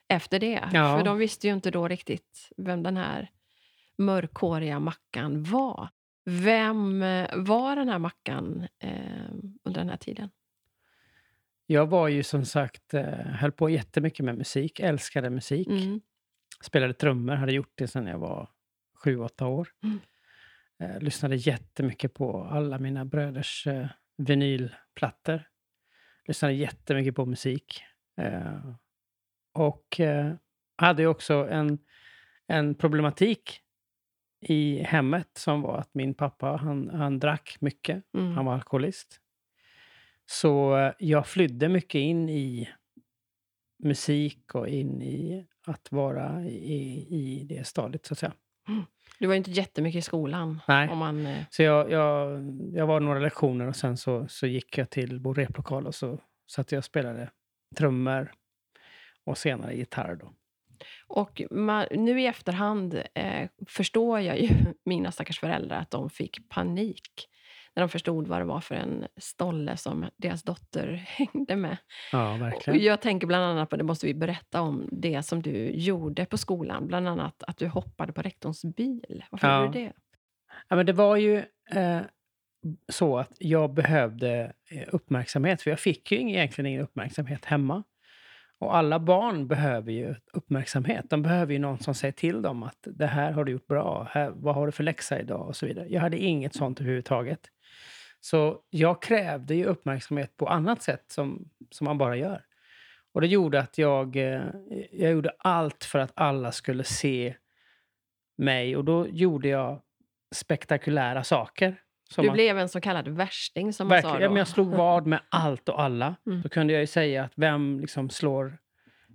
efter 0.08 0.40
det. 0.40 0.68
Ja. 0.72 0.98
För 0.98 1.04
de 1.04 1.18
visste 1.18 1.46
ju 1.46 1.52
inte 1.52 1.70
då 1.70 1.88
riktigt 1.88 2.52
vem 2.56 2.82
den 2.82 2.96
här 2.96 3.30
mörkhåriga 3.98 4.80
Mackan 4.80 5.42
var. 5.42 5.88
Vem 6.24 7.02
eh, 7.02 7.28
var 7.36 7.76
den 7.76 7.88
här 7.88 7.98
Mackan 7.98 8.68
eh, 8.78 9.30
under 9.64 9.80
den 9.80 9.88
här 9.88 9.96
tiden? 9.96 10.30
Jag 11.70 11.86
var 11.86 12.08
ju 12.08 12.22
som 12.22 12.44
sagt, 12.44 12.94
eh, 12.94 13.04
höll 13.14 13.52
på 13.52 13.70
jättemycket 13.70 14.24
med 14.24 14.38
musik, 14.38 14.80
älskade 14.80 15.30
musik. 15.30 15.68
Mm. 15.68 16.00
Spelade 16.64 16.94
trummor, 16.94 17.34
hade 17.34 17.52
gjort 17.52 17.72
det 17.74 17.88
sedan 17.88 18.06
jag 18.06 18.18
var 18.18 18.50
sju, 19.04 19.18
åtta 19.18 19.46
år. 19.46 19.68
Mm. 19.82 19.98
Eh, 20.82 21.00
lyssnade 21.00 21.36
jättemycket 21.36 22.14
på 22.14 22.44
alla 22.44 22.78
mina 22.78 23.04
bröders 23.04 23.66
eh, 23.66 23.86
vinylplattor. 24.16 25.42
Lyssnade 26.24 26.54
jättemycket 26.54 27.14
på 27.14 27.26
musik. 27.26 27.82
Eh, 28.20 28.74
och 29.54 30.00
eh, 30.00 30.34
hade 30.76 31.02
ju 31.02 31.08
också 31.08 31.34
en, 31.34 31.78
en 32.46 32.74
problematik 32.74 33.60
i 34.40 34.82
hemmet 34.82 35.30
som 35.32 35.62
var 35.62 35.78
att 35.78 35.94
min 35.94 36.14
pappa, 36.14 36.56
han, 36.56 36.90
han 36.90 37.18
drack 37.18 37.56
mycket. 37.60 38.04
Mm. 38.14 38.32
Han 38.32 38.44
var 38.44 38.54
alkoholist. 38.54 39.20
Så 40.30 40.78
eh, 40.78 40.92
jag 40.98 41.26
flydde 41.26 41.68
mycket 41.68 41.98
in 41.98 42.28
i 42.28 42.68
musik 43.82 44.54
och 44.54 44.68
in 44.68 45.02
i 45.02 45.46
att 45.66 45.92
vara 45.92 46.44
i, 46.44 47.06
i 47.10 47.46
det 47.48 47.66
stadiet, 47.66 48.06
så 48.06 48.14
att 48.14 48.18
säga. 48.18 48.32
Du 49.18 49.26
var 49.26 49.34
ju 49.34 49.38
inte 49.38 49.50
jättemycket 49.50 49.98
i 49.98 50.02
skolan. 50.02 50.60
Nej. 50.68 50.88
Om 50.88 50.98
man, 50.98 51.26
eh, 51.26 51.44
Så 51.50 51.62
jag, 51.62 51.90
jag, 51.90 52.42
jag 52.72 52.86
var 52.86 53.00
några 53.00 53.18
lektioner 53.18 53.66
och 53.66 53.76
sen 53.76 53.96
så, 53.96 54.28
så 54.28 54.46
gick 54.46 54.78
jag 54.78 54.90
till 54.90 55.18
vår 55.18 55.34
replokal 55.34 55.86
och 55.86 55.94
så 55.94 56.18
satt 56.50 56.72
jag 56.72 56.78
och 56.78 56.84
spelade 56.84 57.30
trummor 57.76 58.32
och 59.24 59.38
senare 59.38 59.74
gitarr. 59.74 60.14
Då. 60.14 60.34
och 61.06 61.42
ma, 61.50 61.86
nu 61.90 62.20
i 62.20 62.26
efterhand 62.26 63.02
eh, 63.14 63.48
förstår 63.66 64.20
jag 64.20 64.40
ju 64.40 64.48
mina 64.84 65.12
stackars 65.12 65.40
föräldrar 65.40 65.80
att 65.80 65.90
de 65.90 66.10
fick 66.10 66.48
panik 66.48 67.28
när 67.78 67.82
de 67.82 67.88
förstod 67.88 68.28
vad 68.28 68.40
det 68.40 68.44
var 68.44 68.60
för 68.60 68.74
en 68.74 69.06
stolle 69.16 69.76
som 69.76 70.06
deras 70.16 70.42
dotter 70.42 70.92
hängde 71.06 71.56
med. 71.56 71.76
Ja, 72.12 72.32
Och 72.34 72.40
verkligen. 72.40 72.82
jag 72.82 73.00
tänker 73.00 73.26
bland 73.26 73.44
annat 73.44 73.70
på, 73.70 73.76
det 73.76 73.84
måste 73.84 74.06
vi 74.06 74.14
berätta 74.14 74.60
om, 74.60 74.88
det 74.92 75.22
som 75.22 75.42
du 75.42 75.70
gjorde 75.70 76.24
på 76.26 76.38
skolan. 76.38 76.86
Bland 76.86 77.08
annat 77.08 77.42
att 77.46 77.56
du 77.56 77.68
hoppade 77.68 78.12
på 78.12 78.22
rektorns 78.22 78.64
bil. 78.64 79.24
Varför 79.30 79.48
Ja. 79.48 79.64
gjorde 79.64 79.78
du 79.78 79.84
det? 79.84 79.92
Ja, 80.68 80.76
men 80.76 80.86
det 80.86 80.92
var 80.92 81.16
ju 81.16 81.36
eh, 81.70 82.00
så 82.88 83.18
att 83.18 83.32
jag 83.38 83.74
behövde 83.74 84.52
eh, 84.70 84.88
uppmärksamhet, 84.92 85.62
för 85.62 85.70
jag 85.70 85.80
fick 85.80 86.12
ju 86.12 86.18
egentligen 86.18 86.66
ingen 86.66 86.82
uppmärksamhet 86.82 87.44
hemma. 87.44 87.82
Och 88.60 88.76
alla 88.76 88.98
barn 88.98 89.48
behöver 89.48 89.92
ju 89.92 90.14
uppmärksamhet. 90.32 91.10
De 91.10 91.22
behöver 91.22 91.52
ju 91.52 91.58
någon 91.58 91.78
som 91.78 91.94
säger 91.94 92.12
till 92.12 92.42
dem 92.42 92.62
att 92.62 92.78
det 92.80 93.06
här 93.06 93.32
har 93.32 93.44
du 93.44 93.52
gjort 93.52 93.66
bra, 93.66 94.08
här, 94.10 94.30
vad 94.34 94.54
har 94.54 94.66
du 94.66 94.72
för 94.72 94.84
läxa 94.84 95.20
idag 95.20 95.48
och 95.48 95.56
så 95.56 95.66
vidare. 95.66 95.86
Jag 95.88 96.00
hade 96.00 96.18
inget 96.18 96.54
sånt 96.54 96.80
överhuvudtaget. 96.80 97.40
Så 98.20 98.60
jag 98.70 99.02
krävde 99.02 99.54
ju 99.54 99.64
uppmärksamhet 99.64 100.36
på 100.36 100.46
annat 100.46 100.82
sätt 100.82 101.04
som, 101.08 101.48
som 101.70 101.84
man 101.84 101.98
bara 101.98 102.16
gör. 102.16 102.44
Och 103.12 103.20
det 103.20 103.26
gjorde 103.26 103.60
att 103.60 103.78
jag, 103.78 104.16
eh, 104.16 104.42
jag 104.92 105.12
gjorde 105.12 105.32
allt 105.38 105.84
för 105.84 105.98
att 105.98 106.12
alla 106.14 106.52
skulle 106.52 106.84
se 106.84 107.34
mig. 108.38 108.76
Och 108.76 108.84
då 108.84 109.08
gjorde 109.08 109.48
jag 109.48 109.82
spektakulära 110.34 111.24
saker. 111.24 111.76
Som 112.10 112.22
Du 112.22 112.28
man- 112.28 112.34
blev 112.34 112.58
en 112.58 112.68
så 112.68 112.80
kallad 112.80 113.08
värsting 113.08 113.72
som 113.72 113.88
man 113.88 114.02
sa 114.02 114.08
Ja, 114.20 114.26
då. 114.26 114.30
men 114.30 114.36
jag 114.38 114.48
slog 114.48 114.66
vad 114.74 115.06
med 115.06 115.20
allt 115.28 115.68
och 115.68 115.80
alla. 115.82 116.16
Mm. 116.26 116.42
Då 116.42 116.48
kunde 116.48 116.72
jag 116.72 116.80
ju 116.80 116.86
säga 116.86 117.24
att 117.24 117.32
vem 117.36 117.80
liksom 117.80 118.10
slår 118.10 118.58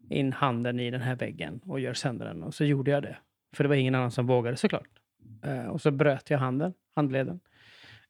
in 0.10 0.34
handen 0.34 0.80
i 0.80 0.92
den 0.92 1.02
här 1.02 1.16
väggen 1.16 1.62
och 1.66 1.80
gör 1.80 1.94
sönder 1.94 2.26
den. 2.26 2.44
Och 2.44 2.54
så 2.54 2.66
gjorde 2.66 2.92
jag 2.92 3.04
det. 3.04 3.18
För 3.56 3.64
det 3.64 3.68
var 3.68 3.76
ingen 3.76 3.96
annan 3.96 4.12
som 4.12 4.28
vågade 4.28 4.58
såklart. 4.58 4.90
Eh, 5.44 5.66
och 5.66 5.82
så 5.82 5.92
bröt 5.92 6.30
jag 6.30 6.38
handen, 6.40 6.74
handleden. 6.96 7.40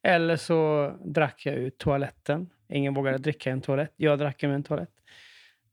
Eller 0.01 0.35
så 0.35 0.89
drack 1.05 1.45
jag 1.45 1.55
ur 1.55 1.69
toaletten. 1.69 2.49
Ingen 2.69 2.93
vågade 2.93 3.17
dricka 3.17 3.49
i 3.49 3.53
en 3.53 3.61
toalett. 3.61 3.93
Jag 3.95 4.19
drack 4.19 4.43
ur 4.43 4.49
en 4.51 4.63
toalett. 4.63 4.89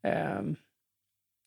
Ehm, 0.02 0.56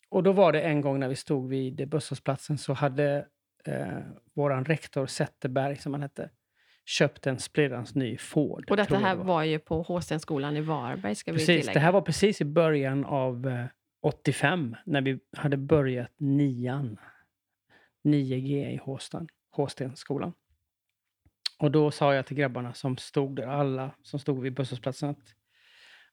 och 0.10 0.24
då 0.24 0.32
var 0.32 0.52
det 0.52 0.62
en 0.62 0.82
gång 0.82 1.00
när 1.00 1.08
vi 1.10 1.16
stod 1.16 1.50
vid 1.50 1.90
busshållplatsen 1.90 2.58
så 2.58 2.74
hade 2.74 3.26
eh, 3.66 3.98
våran 4.34 4.66
rektor 4.66 5.06
Zetterberg, 5.06 5.78
som 5.78 5.94
han 5.94 6.02
hette, 6.02 6.30
köpt 6.86 7.28
en 7.28 7.40
splirrans 7.40 7.96
ny 7.96 8.18
Ford. 8.18 8.70
Och 8.70 8.78
detta 8.78 8.98
här 8.98 9.16
det 9.16 9.24
var 9.24 9.44
ju 9.44 9.60
på 9.60 9.82
H-stenskolan 9.82 10.58
i 10.58 10.62
Varberg, 10.62 11.16
ska 11.16 11.32
vi 11.32 11.38
Precis, 11.38 11.48
tillägga. 11.48 11.74
det 11.74 11.80
här 11.80 11.92
var 11.92 12.02
precis 12.02 12.42
i 12.42 12.46
början 12.46 13.06
av 13.06 13.48
eh, 13.48 13.66
85, 14.02 14.76
när 14.86 15.02
vi 15.02 15.20
hade 15.38 15.58
börjat 15.58 16.12
nian. 16.18 16.98
9G 18.04 18.70
i 18.70 18.78
Håsten, 18.78 19.28
Håstenskolan. 19.52 20.34
Och 21.60 21.72
då 21.72 21.92
sa 21.92 22.14
jag 22.14 22.26
till 22.26 22.38
grabbarna 22.38 22.74
som 22.74 22.98
stod 22.98 23.36
där, 23.36 23.48
alla 23.48 23.92
som 24.02 24.20
stod 24.20 24.42
vid 24.42 24.54
busshållplatsen, 24.54 25.10
att 25.10 25.36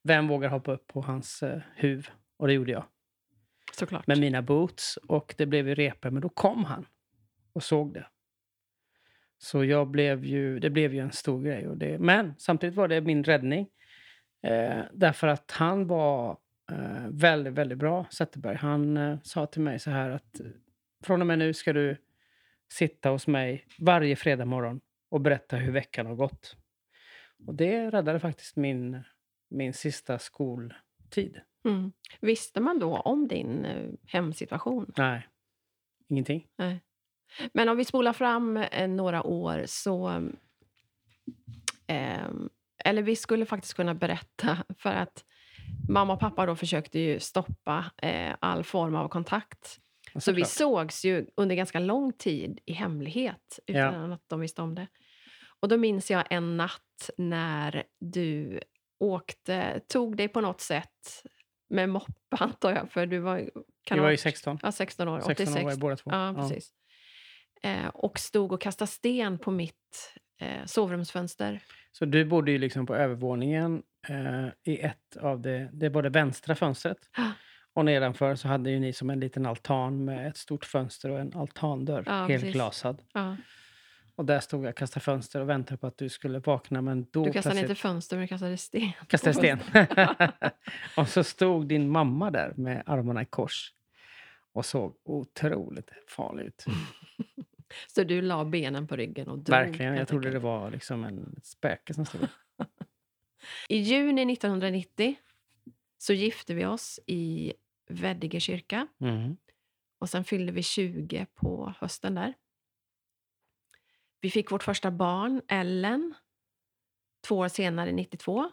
vem 0.02 0.28
vågar 0.28 0.48
hoppa 0.48 0.72
upp 0.72 0.86
på 0.86 1.00
hans 1.00 1.42
eh, 1.42 1.60
huv? 1.76 2.08
Och 2.36 2.46
det 2.46 2.52
gjorde 2.52 2.72
jag. 2.72 2.84
Såklart. 3.72 4.06
Med 4.06 4.18
mina 4.18 4.42
boots. 4.42 4.96
Och 4.96 5.34
det 5.38 5.46
blev 5.46 5.68
ju 5.68 5.74
repor, 5.74 6.10
men 6.10 6.22
då 6.22 6.28
kom 6.28 6.64
han 6.64 6.86
och 7.52 7.62
såg 7.62 7.94
det. 7.94 8.06
Så 9.42 9.64
jag 9.64 9.88
blev 9.88 10.24
ju, 10.24 10.58
det 10.58 10.70
blev 10.70 10.94
ju 10.94 11.00
en 11.00 11.12
stor 11.12 11.42
grej. 11.42 11.68
Och 11.68 11.76
det, 11.76 11.98
men 11.98 12.34
samtidigt 12.38 12.76
var 12.76 12.88
det 12.88 13.00
min 13.00 13.24
räddning. 13.24 13.68
Eh, 14.42 14.82
därför 14.92 15.26
att 15.26 15.50
han 15.50 15.86
var 15.86 16.38
eh, 16.72 17.08
väldigt, 17.10 17.52
väldigt 17.52 17.78
bra, 17.78 18.06
Zetterberg. 18.10 18.56
Han 18.56 18.96
eh, 18.96 19.18
sa 19.22 19.46
till 19.46 19.62
mig 19.62 19.78
så 19.78 19.90
här 19.90 20.10
att 20.10 20.40
från 21.04 21.20
och 21.20 21.26
med 21.26 21.38
nu 21.38 21.52
ska 21.52 21.72
du 21.72 21.96
sitta 22.72 23.10
hos 23.10 23.26
mig 23.26 23.66
varje 23.78 24.16
fredag 24.16 24.44
morgon 24.44 24.80
och 25.08 25.20
berätta 25.20 25.56
hur 25.56 25.72
veckan 25.72 26.06
har 26.06 26.14
gått. 26.14 26.56
Och 27.46 27.54
det 27.54 27.90
räddade 27.90 28.20
faktiskt 28.20 28.56
min, 28.56 29.02
min 29.48 29.72
sista 29.72 30.18
skoltid. 30.18 31.40
Mm. 31.64 31.92
Visste 32.20 32.60
man 32.60 32.78
då 32.78 32.96
om 32.96 33.28
din 33.28 33.64
eh, 33.64 33.90
hemsituation? 34.06 34.92
Nej, 34.96 35.28
ingenting. 36.08 36.46
Nej. 36.56 36.80
Men 37.54 37.68
om 37.68 37.76
vi 37.76 37.84
spolar 37.84 38.12
fram 38.12 38.56
eh, 38.56 38.88
några 38.88 39.22
år 39.26 39.62
så... 39.66 40.28
ehm, 41.86 42.48
eller 42.84 43.02
vi 43.02 43.16
skulle 43.16 43.46
faktiskt 43.46 43.74
kunna 43.74 43.94
berätta, 43.94 44.58
för 44.78 44.90
att 44.92 45.24
mamma 45.88 46.12
och 46.12 46.20
pappa 46.20 46.46
då 46.46 46.56
försökte 46.56 46.98
ju 46.98 47.20
stoppa 47.20 47.84
eh, 48.02 48.34
all 48.40 48.64
form 48.64 48.94
av 48.94 49.08
kontakt. 49.08 49.78
Så 50.14 50.32
vi 50.32 50.44
Såklart. 50.44 50.48
sågs 50.48 51.04
ju 51.04 51.26
under 51.36 51.56
ganska 51.56 51.78
lång 51.78 52.12
tid 52.12 52.60
i 52.66 52.72
hemlighet 52.72 53.58
utan 53.66 54.12
att 54.12 54.24
de 54.28 54.40
visste 54.40 54.62
om 54.62 54.74
det. 54.74 54.86
Och 55.60 55.68
då 55.68 55.76
minns 55.76 56.10
jag 56.10 56.24
en 56.30 56.56
natt 56.56 57.10
när 57.16 57.84
du 58.00 58.60
åkte, 58.98 59.80
tog 59.88 60.16
dig 60.16 60.28
på 60.28 60.40
något 60.40 60.60
sätt 60.60 61.22
med 61.68 61.88
moppe 61.88 62.12
antar 62.30 62.70
jag, 62.74 62.90
för 62.92 63.06
du 63.06 63.18
var, 63.18 63.38
kan 63.84 63.94
Vi 63.96 63.98
ha 64.00 64.02
var 64.04 64.10
ju 64.10 64.12
varit- 64.12 64.20
16. 64.20 64.58
Ja, 64.62 64.72
16 64.72 65.08
år. 65.08 65.20
16 65.20 65.32
år 65.32 65.50
86. 65.50 65.64
var 65.64 65.70
vi 65.70 65.76
båda 65.76 65.96
två. 65.96 66.10
Ja, 66.10 66.34
precis. 66.36 66.72
Eh, 67.62 67.86
och 67.86 68.18
stod 68.18 68.52
och 68.52 68.60
kastade 68.60 68.90
sten 68.90 69.38
på 69.38 69.50
mitt 69.50 70.14
eh, 70.40 70.64
sovrumsfönster. 70.66 71.60
Så 71.92 72.04
du 72.04 72.24
bodde 72.24 72.50
ju 72.50 72.58
liksom 72.58 72.86
på 72.86 72.94
övervåningen 72.94 73.82
eh, 74.08 74.72
i 74.72 74.80
ett 74.80 75.16
av 75.20 75.40
det, 75.40 75.68
det 75.72 75.88
det 75.88 76.08
vänstra 76.08 76.54
fönstret. 76.54 76.98
Ah. 77.18 77.30
Och 77.72 77.84
nedanför 77.84 78.34
så 78.34 78.48
hade 78.48 78.70
ju 78.70 78.80
ni 78.80 78.92
som 78.92 79.10
en 79.10 79.20
liten 79.20 79.46
altan 79.46 80.04
med 80.04 80.28
ett 80.28 80.36
stort 80.36 80.64
fönster 80.64 81.10
och 81.10 81.20
en 81.20 81.32
altandörr, 81.34 82.02
Ja, 82.06 82.12
helt 82.12 82.28
precis. 82.28 82.52
glasad. 82.52 83.02
Ja. 83.14 83.36
Och 84.14 84.24
där 84.24 84.40
stod 84.40 84.64
jag 84.64 84.70
och 84.70 84.76
kastade 84.76 85.04
fönster 85.04 85.40
och 85.40 85.48
väntade 85.48 85.78
på 85.78 85.86
att 85.86 85.98
du 85.98 86.08
skulle 86.08 86.38
vakna. 86.38 86.82
Men 86.82 87.06
då 87.10 87.24
Du 87.24 87.32
kastade 87.32 87.60
inte 87.60 87.74
fönster, 87.74 88.16
men 88.16 88.22
du 88.24 88.28
kastade 88.28 88.56
sten. 88.56 88.92
kastade 89.06 89.34
sten. 89.34 89.58
och 90.96 91.08
så 91.08 91.24
stod 91.24 91.68
din 91.68 91.90
mamma 91.90 92.30
där 92.30 92.52
med 92.56 92.82
armarna 92.86 93.22
i 93.22 93.26
kors 93.26 93.72
och 94.52 94.66
såg 94.66 94.96
otroligt 95.04 95.90
farlig 96.08 96.44
ut. 96.44 96.64
Så 97.86 98.04
du 98.04 98.22
la 98.22 98.44
benen 98.44 98.86
på 98.86 98.96
ryggen 98.96 99.28
och 99.28 99.38
drog. 99.38 99.58
Verkligen, 99.58 99.92
jag 99.92 99.98
helt 99.98 100.08
trodde 100.08 100.30
det 100.30 100.38
var 100.38 100.70
liksom 100.70 101.04
en 101.04 101.40
spöke 101.42 101.94
som 101.94 102.06
stod. 102.06 102.28
I 103.68 103.76
juni 103.76 104.32
1990 104.32 105.16
så 105.98 106.12
gifte 106.12 106.54
vi 106.54 106.66
oss 106.66 107.00
i 107.06 107.52
Veddige 107.88 108.40
kyrka. 108.40 108.86
Mm. 109.00 109.36
Och 109.98 110.10
sen 110.10 110.24
fyllde 110.24 110.52
vi 110.52 110.62
20 110.62 111.26
på 111.34 111.74
hösten 111.78 112.14
där. 112.14 112.34
Vi 114.20 114.30
fick 114.30 114.50
vårt 114.50 114.62
första 114.62 114.90
barn, 114.90 115.42
Ellen, 115.48 116.14
två 117.26 117.36
år 117.38 117.48
senare, 117.48 117.92
92. 117.92 118.50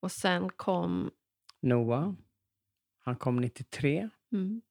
Och 0.00 0.12
sen 0.12 0.50
kom... 0.50 1.10
Noah, 1.60 2.12
han 2.98 3.16
kom 3.16 3.36
93. 3.36 4.10
Mm, 4.32 4.62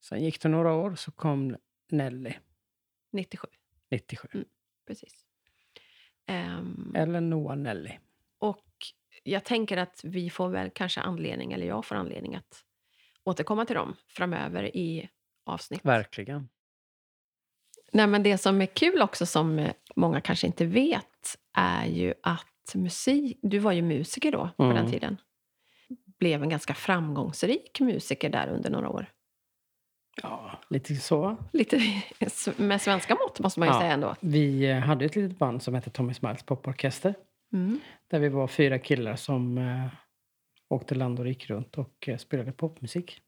Sen 0.00 0.24
gick 0.24 0.42
det 0.42 0.48
några 0.48 0.72
år, 0.72 0.94
så 0.94 1.12
kom 1.12 1.56
Nelly 1.92 2.34
97, 3.12 3.48
97. 3.90 4.44
precis. 4.86 5.24
Ehm, 6.26 6.92
Eller 6.96 7.20
Noah 7.20 7.56
Nelly. 7.56 7.90
och 8.38 8.64
jag 9.22 9.44
tänker 9.44 9.76
att 9.76 10.00
vi 10.04 10.30
får 10.30 10.48
väl 10.48 10.70
kanske 10.70 11.00
anledning, 11.00 11.52
eller 11.52 11.66
jag 11.66 11.84
får 11.84 11.96
anledning 11.96 12.34
att 12.34 12.64
återkomma 13.24 13.64
till 13.64 13.76
dem 13.76 13.96
framöver 14.08 14.76
i 14.76 15.08
avsnitt. 15.44 15.80
Verkligen. 15.84 16.48
Nej, 17.92 18.06
men 18.06 18.22
det 18.22 18.38
som 18.38 18.60
är 18.62 18.66
kul 18.66 19.02
också, 19.02 19.26
som 19.26 19.68
många 19.96 20.20
kanske 20.20 20.46
inte 20.46 20.66
vet, 20.66 21.38
är 21.52 21.86
ju 21.86 22.14
att 22.22 22.74
musik... 22.74 23.38
Du 23.42 23.58
var 23.58 23.72
ju 23.72 23.82
musiker 23.82 24.32
då, 24.32 24.50
på 24.56 24.62
Mm. 24.62 24.76
den 24.76 24.90
tiden. 24.90 25.16
Blev 26.18 26.42
en 26.42 26.48
ganska 26.48 26.74
framgångsrik 26.74 27.80
musiker 27.80 28.30
där 28.30 28.48
under 28.48 28.70
några 28.70 28.88
år. 28.88 29.06
Ja, 30.22 30.50
lite 30.70 30.94
så. 30.94 31.36
Lite 31.52 31.80
med 32.56 32.80
svenska 32.80 33.14
mått, 33.14 33.40
måste 33.40 33.60
man 33.60 33.68
ju 33.68 33.74
Ja. 33.74 33.80
säga 33.80 33.92
ändå. 33.92 34.14
Vi 34.20 34.70
eh, 34.70 34.78
hade 34.78 35.04
ett 35.04 35.16
litet 35.16 35.38
band 35.38 35.62
som 35.62 35.74
hette 35.74 35.90
Tommy 35.90 36.14
Smiles 36.14 36.42
Poporkester. 36.42 37.14
Mm. 37.52 37.80
Där 38.10 38.18
vi 38.18 38.28
var 38.28 38.46
fyra 38.46 38.78
killar 38.78 39.16
som 39.16 39.58
eh, 39.58 39.86
åkte 40.68 40.94
land 40.94 41.18
och 41.18 41.24
rik 41.24 41.50
runt 41.50 41.78
och 41.78 42.08
eh, 42.08 42.16
spelade 42.16 42.52
popmusik. 42.52 43.20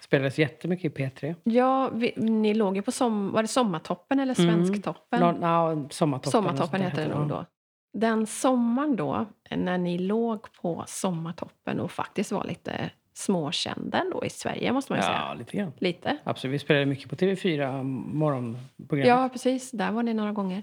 Spelades 0.00 0.38
jättemycket 0.38 0.98
i 1.00 1.02
P3. 1.04 1.34
Ja, 1.44 1.90
vi, 1.94 2.12
ni 2.16 2.54
låg 2.54 2.76
ju 2.76 2.82
på 2.82 2.92
som, 2.92 3.32
var 3.32 3.42
det 3.42 3.48
Sommartoppen 3.48 4.20
eller 4.20 4.40
Mm. 4.40 4.54
Svensktoppen? 4.66 5.20
Nå, 5.20 5.32
no, 5.32 5.88
sommartoppen. 5.90 6.30
Sommartoppen 6.32 6.80
eller 6.80 6.90
heter 6.90 7.08
det 7.08 7.14
nog 7.18 7.28
då. 7.28 7.44
Den 7.92 8.26
sommaren 8.26 8.96
då, 8.96 9.26
när 9.50 9.78
ni 9.78 9.98
låg 9.98 10.52
på 10.52 10.84
Sommartoppen 10.86 11.80
och 11.80 11.90
faktiskt 11.90 12.32
var 12.32 12.44
lite 12.44 12.90
småkända 13.18 13.98
ändå 14.00 14.24
i 14.24 14.30
Sverige, 14.30 14.72
måste 14.72 14.92
man 14.92 14.98
ju 14.98 15.02
säga. 15.02 15.24
Ja, 15.28 15.34
lite 15.34 15.56
grann. 15.56 15.72
Lite. 15.78 16.18
Absolut. 16.24 16.54
Vi 16.54 16.58
spelade 16.58 16.86
mycket 16.86 17.10
på 17.10 17.16
TV4 17.16 17.82
morgonprogrammet. 18.12 19.08
Ja, 19.08 19.28
precis. 19.32 19.70
Där 19.70 19.92
var 19.92 20.02
ni 20.02 20.14
några 20.14 20.32
gånger. 20.32 20.62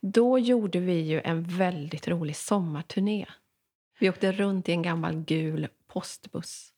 Då 0.00 0.38
gjorde 0.38 0.78
vi 0.80 1.00
ju 1.00 1.20
en 1.24 1.42
väldigt 1.42 2.08
rolig 2.08 2.36
sommarturné. 2.36 3.26
Vi 3.98 4.10
åkte 4.10 4.32
runt 4.32 4.68
i 4.68 4.72
en 4.72 4.82
gammal 4.82 5.14
gul 5.16 5.68
postbuss 5.86 6.70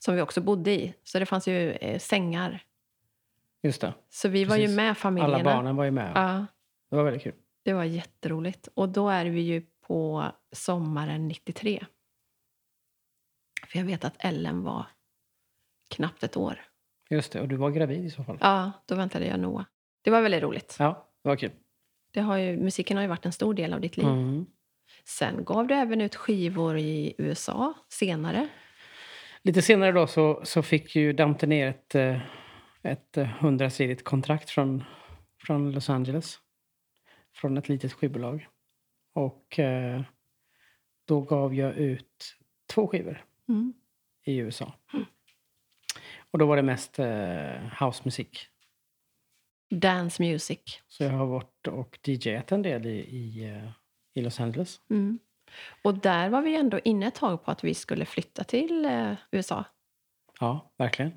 som 0.00 0.14
vi 0.14 0.20
också 0.22 0.40
bodde 0.40 0.70
i. 0.70 0.94
Så 1.04 1.18
det 1.18 1.26
fanns 1.26 1.48
ju 1.48 1.70
eh, 1.72 1.98
sängar. 1.98 2.62
Just 3.62 3.80
det. 3.80 3.94
Så 4.10 4.28
vi 4.28 4.44
var 4.44 4.56
ju 4.56 4.62
Precis. 4.62 4.76
med 4.76 4.98
familjerna. 4.98 5.34
Alla 5.34 5.44
barnen 5.44 5.76
var 5.76 5.84
ju 5.84 5.90
med. 5.90 6.12
Ja, 6.14 6.46
Det 6.90 6.96
var 6.96 7.04
väldigt 7.04 7.22
kul. 7.22 7.34
det 7.62 7.72
var 7.72 7.84
jätteroligt. 7.84 8.68
Och 8.74 8.88
då 8.88 9.08
är 9.08 9.24
vi 9.26 9.40
ju 9.40 9.62
på 9.86 10.24
sommaren 10.52 11.28
93. 11.28 11.84
För 13.70 13.78
jag 13.78 13.86
vet 13.86 14.04
att 14.04 14.16
Ellen 14.18 14.62
var 14.62 14.86
knappt 15.88 16.22
ett 16.22 16.36
år. 16.36 16.60
Just 17.10 17.32
det. 17.32 17.40
Och 17.40 17.48
du 17.48 17.56
var 17.56 17.70
gravid 17.70 18.04
i 18.04 18.10
så 18.10 18.24
fall. 18.24 18.38
Ja, 18.40 18.72
då 18.86 18.94
väntade 18.94 19.26
jag 19.26 19.40
Noah. 19.40 19.64
Det 20.02 20.10
var 20.10 20.22
väldigt 20.22 20.42
roligt. 20.42 20.76
Ja, 20.78 21.10
det 21.22 21.28
var 21.28 21.36
kul. 21.36 21.50
Det 22.12 22.20
har 22.20 22.36
ju, 22.36 22.56
musiken 22.56 22.96
har 22.96 23.02
ju 23.02 23.08
varit 23.08 23.26
en 23.26 23.32
stor 23.32 23.54
del 23.54 23.72
av 23.72 23.80
ditt 23.80 23.96
liv. 23.96 24.06
Mm. 24.06 24.46
Sen 25.04 25.44
gav 25.44 25.66
du 25.66 25.74
även 25.74 26.00
ut 26.00 26.16
skivor 26.16 26.78
i 26.78 27.14
USA 27.18 27.74
senare. 27.88 28.48
Lite 29.42 29.62
senare 29.62 29.92
då 29.92 30.06
så, 30.06 30.40
så 30.44 30.62
fick 30.62 30.96
ju 30.96 31.12
Dante 31.12 31.46
ner 31.46 31.68
ett, 31.68 31.94
eh, 31.94 32.20
ett 32.82 33.16
hundrasidigt 33.40 34.04
kontrakt 34.04 34.50
från, 34.50 34.84
från 35.46 35.72
Los 35.72 35.90
Angeles. 35.90 36.38
Från 37.34 37.58
ett 37.58 37.68
litet 37.68 37.92
skivbolag. 37.92 38.48
Och 39.14 39.58
eh, 39.58 40.02
då 41.04 41.20
gav 41.20 41.54
jag 41.54 41.74
ut 41.74 42.36
två 42.66 42.86
skivor 42.86 43.24
Mm. 43.50 43.72
i 44.24 44.36
USA. 44.36 44.72
Och 46.30 46.38
då 46.38 46.46
var 46.46 46.56
det 46.56 46.62
mest 46.62 46.98
eh, 46.98 47.84
housemusik. 47.84 48.46
Dance 49.70 50.22
music. 50.22 50.60
Så 50.88 51.04
jag 51.04 51.10
har 51.10 51.26
varit 51.26 51.66
och 51.66 51.98
DJat 52.04 52.52
en 52.52 52.62
del 52.62 52.86
i, 52.86 52.98
i, 52.98 53.44
eh, 53.44 53.70
i 54.14 54.20
Los 54.22 54.40
Angeles. 54.40 54.80
Mm. 54.90 55.18
Och 55.82 55.98
där 55.98 56.28
var 56.28 56.42
vi 56.42 56.56
ändå 56.56 56.80
inne 56.84 57.06
ett 57.06 57.14
tag 57.14 57.44
på 57.44 57.50
att 57.50 57.64
vi 57.64 57.74
skulle 57.74 58.04
flytta 58.04 58.44
till 58.44 58.84
eh, 58.84 59.12
USA. 59.30 59.64
Ja, 60.40 60.72
verkligen. 60.76 61.12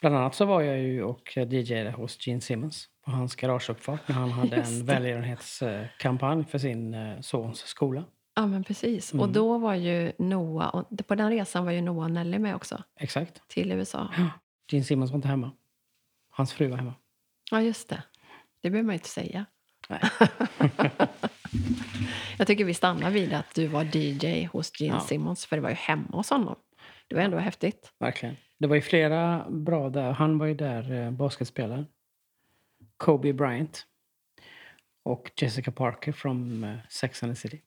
Bland 0.00 0.16
annat 0.16 0.34
så 0.34 0.44
var 0.44 0.62
jag 0.62 0.78
ju 0.78 1.02
och 1.02 1.36
DJade 1.36 1.90
hos 1.90 2.26
Gene 2.26 2.40
Simmons 2.40 2.88
på 3.04 3.10
hans 3.10 3.36
garageuppfart 3.36 4.08
när 4.08 4.14
han 4.14 4.30
hade 4.30 4.56
en 4.56 4.86
välgörenhetskampanj 4.86 6.44
för 6.44 6.58
sin 6.58 6.94
eh, 6.94 7.20
sons 7.20 7.58
skola. 7.58 8.04
Ja, 8.34 8.46
men 8.46 8.64
precis. 8.64 9.12
Och 9.12 9.18
Mm. 9.20 9.32
då 9.32 9.58
var 9.58 9.74
ju 9.74 10.12
Noah, 10.18 10.74
och 10.74 11.06
på 11.06 11.14
den 11.14 11.30
resan 11.30 11.64
var 11.64 11.72
ju 11.72 11.80
Noah 11.80 12.04
och 12.04 12.10
Nelly 12.10 12.38
med 12.38 12.54
också, 12.54 12.82
Exakt. 13.00 13.48
till 13.48 13.72
USA. 13.72 14.08
Gene 14.72 14.84
Simmons 14.84 15.10
var 15.10 15.16
inte 15.16 15.28
hemma. 15.28 15.50
Hans 16.30 16.52
fru 16.52 16.66
var 16.68 16.76
hemma. 16.76 16.94
Ja, 17.50 17.62
just 17.62 17.88
det. 17.88 18.02
Det 18.60 18.70
behöver 18.70 18.86
man 18.86 18.92
ju 18.94 18.98
inte 18.98 19.08
säga. 19.08 19.46
Nej. 19.88 20.00
Jag 22.38 22.46
tycker 22.46 22.64
vi 22.64 22.74
stannar 22.74 23.10
vid 23.10 23.32
att 23.32 23.54
du 23.54 23.66
var 23.66 23.96
DJ 23.96 24.44
hos 24.44 24.80
Gene 24.80 24.94
Ja. 24.94 25.00
Simmons, 25.00 25.46
för 25.46 25.56
det 25.56 25.62
var 25.62 25.68
ju 25.70 25.74
hemma 25.76 26.08
hos 26.16 26.30
honom. 26.30 26.56
Det 27.08 27.14
var 27.14 27.22
ändå 27.22 27.38
häftigt. 27.38 27.92
Verkligen. 27.98 28.36
Det 28.58 28.66
var 28.66 28.74
ju 28.76 28.82
flera 28.82 29.46
bra 29.50 29.90
där. 29.90 30.12
Han 30.12 30.38
var 30.38 30.46
ju 30.46 30.54
där, 30.54 30.92
eh, 30.92 31.10
basketspelaren. 31.10 31.86
Kobe 32.96 33.32
Bryant. 33.32 33.86
Och 35.02 35.30
Jessica 35.36 35.72
Parker 35.72 36.12
från 36.12 36.64
eh, 36.64 36.76
Sex 36.88 37.22
and 37.22 37.32
the 37.32 37.36
City. 37.40 37.62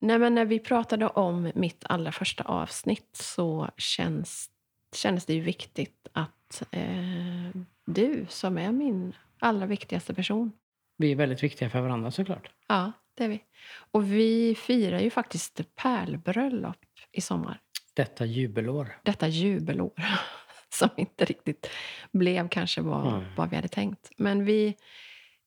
Nej, 0.00 0.18
men 0.18 0.34
när 0.34 0.44
vi 0.44 0.58
pratade 0.58 1.06
om 1.06 1.52
mitt 1.54 1.84
allra 1.88 2.12
första 2.12 2.44
avsnitt 2.44 3.08
så 3.12 3.70
känns, 3.76 4.50
kändes 4.94 5.26
det 5.26 5.34
ju 5.34 5.40
viktigt 5.40 6.08
att 6.12 6.62
eh, 6.70 7.50
du, 7.86 8.26
som 8.28 8.58
är 8.58 8.72
min 8.72 9.12
allra 9.38 9.66
viktigaste 9.66 10.14
person, 10.14 10.52
Vi 10.96 11.12
är 11.12 11.16
väldigt 11.16 11.42
viktiga 11.42 11.70
för 11.70 11.80
varandra 11.80 12.10
såklart. 12.10 12.50
ja, 12.68 12.92
det 13.14 13.24
är 13.24 13.28
vi. 13.28 13.44
Och 13.90 14.12
vi 14.12 14.54
firar 14.54 15.00
ju 15.00 15.10
faktiskt 15.10 15.74
pärlbröllop 15.74 16.76
i 17.12 17.20
sommar. 17.20 17.60
Detta 17.94 18.24
jubelår. 18.26 18.98
Detta 19.02 19.28
jubelår 19.28 19.92
som 20.68 20.88
inte 20.96 21.24
riktigt 21.24 21.70
blev 22.12 22.48
kanske 22.48 22.80
vad, 22.80 23.06
Mm. 23.14 23.24
vad 23.36 23.50
vi 23.50 23.56
hade 23.56 23.68
tänkt. 23.68 24.10
Men 24.16 24.44
vi, 24.44 24.76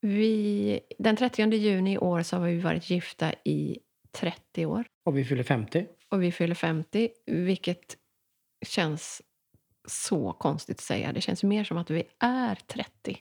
vi, 0.02 0.80
den 1.00 1.16
30 1.16 1.54
juni 1.56 1.94
i 1.94 1.98
år 1.98 2.22
så 2.24 2.38
har 2.38 2.46
vi 2.48 2.60
varit 2.60 2.90
gifta 2.90 3.34
i 3.46 3.78
30 4.12 4.65
år. 4.65 4.86
Och 5.06 5.17
vi 5.17 5.26
fyller 5.26 5.43
50. 5.43 5.86
Och 6.10 6.24
vi 6.24 6.32
fyller 6.32 6.56
50, 6.56 7.10
vilket 7.26 7.97
känns 8.65 9.21
så 9.88 10.34
konstigt 10.34 10.78
att 10.78 10.84
säga. 10.84 11.13
Det 11.13 11.21
känns 11.21 11.43
mer 11.43 11.63
som 11.63 11.78
att 11.78 11.89
vi 11.89 12.04
är 12.19 12.56
30. 12.56 13.17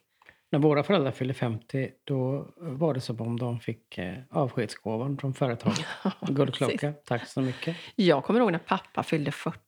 När 0.52 0.58
våra 0.58 0.82
föräldrar 0.82 1.12
fyllde 1.12 1.34
50 1.34 1.90
då 2.04 2.48
var 2.56 2.94
det 2.94 3.00
som 3.00 3.20
om 3.20 3.38
de 3.38 3.60
fick 3.60 3.98
eh, 3.98 4.18
avskedsgåvan 4.30 5.18
från 5.18 5.34
företaget. 5.34 5.86
Guldklocka. 6.20 6.92
Tack 7.04 7.26
så 7.28 7.40
mycket. 7.40 7.76
Jag 7.96 8.24
kommer 8.24 8.40
ihåg 8.40 8.52
när 8.52 8.58
pappa 8.58 9.02
fyllde 9.02 9.32
40. 9.32 9.58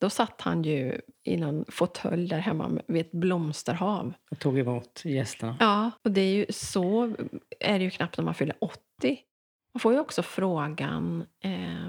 Då 0.00 0.10
satt 0.10 0.40
han 0.40 0.62
ju 0.62 1.00
i 1.24 1.36
någon 1.36 1.64
fåtölj 1.68 2.28
där 2.28 2.38
hemma 2.38 2.80
vid 2.86 3.00
ett 3.00 3.12
blomsterhav. 3.12 4.12
Och 4.30 4.38
tog 4.38 4.58
emot 4.58 5.02
gästerna. 5.04 5.56
Ja, 5.60 5.90
och 6.04 6.10
det 6.10 6.20
är 6.20 6.34
ju 6.34 6.46
så 6.50 7.14
är 7.60 7.78
det 7.78 7.84
ju 7.84 7.90
knappt 7.90 8.18
när 8.18 8.24
man 8.24 8.34
fyller 8.34 8.56
80. 8.60 8.78
Man 9.78 9.80
får 9.80 9.92
ju 9.92 9.98
också 10.00 10.22
frågan 10.22 11.26
eh, 11.40 11.86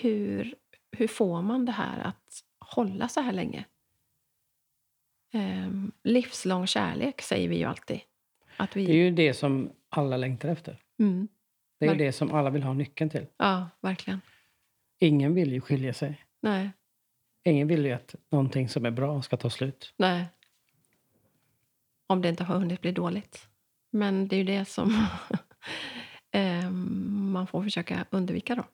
hur, 0.00 0.54
hur 0.92 1.08
får 1.08 1.42
man 1.42 1.64
det 1.64 1.72
här 1.72 2.00
att 2.00 2.42
hålla 2.58 3.08
så 3.08 3.20
här 3.20 3.32
länge? 3.32 3.64
Eh, 5.34 5.70
livslång 6.04 6.66
kärlek 6.66 7.22
säger 7.22 7.48
vi 7.48 7.56
ju 7.58 7.64
alltid. 7.64 8.00
Att 8.56 8.76
vi, 8.76 8.86
Det 8.86 8.92
är 8.92 8.96
ju 8.96 9.10
det 9.10 9.34
som 9.34 9.72
alla 9.88 10.16
längtar 10.16 10.48
efter. 10.48 10.78
mm, 10.98 11.28
Det 11.78 11.86
är 11.86 11.90
Verk- 11.90 11.98
det 11.98 12.12
som 12.12 12.34
alla 12.34 12.50
vill 12.50 12.62
ha 12.62 12.72
nyckeln 12.72 13.10
till. 13.10 13.26
ja, 13.36 13.70
verkligen. 13.80 14.20
Ingen 14.98 15.34
vill 15.34 15.52
ju 15.52 15.60
skilja 15.60 15.94
sig. 15.94 16.24
Nej, 16.40 16.70
Ingen 17.44 17.68
vill 17.68 17.84
ju 17.86 17.92
att 17.92 18.14
någonting 18.30 18.68
som 18.68 18.84
är 18.86 18.90
bra 18.90 19.22
ska 19.22 19.36
ta 19.36 19.50
slut. 19.50 19.94
nej. 19.96 20.26
Om 22.06 22.22
det 22.22 22.28
inte 22.28 22.44
har 22.44 22.58
hunnit 22.58 22.80
bli 22.80 22.92
dåligt. 22.92 23.48
Men 23.90 24.28
det 24.28 24.36
är 24.36 24.38
ju 24.38 24.44
det 24.44 24.64
som 24.64 25.06
eh, 26.32 26.70
man 26.70 27.46
får 27.46 27.62
försöka 27.62 28.04
undvika 28.10 28.54
då. 28.54 28.64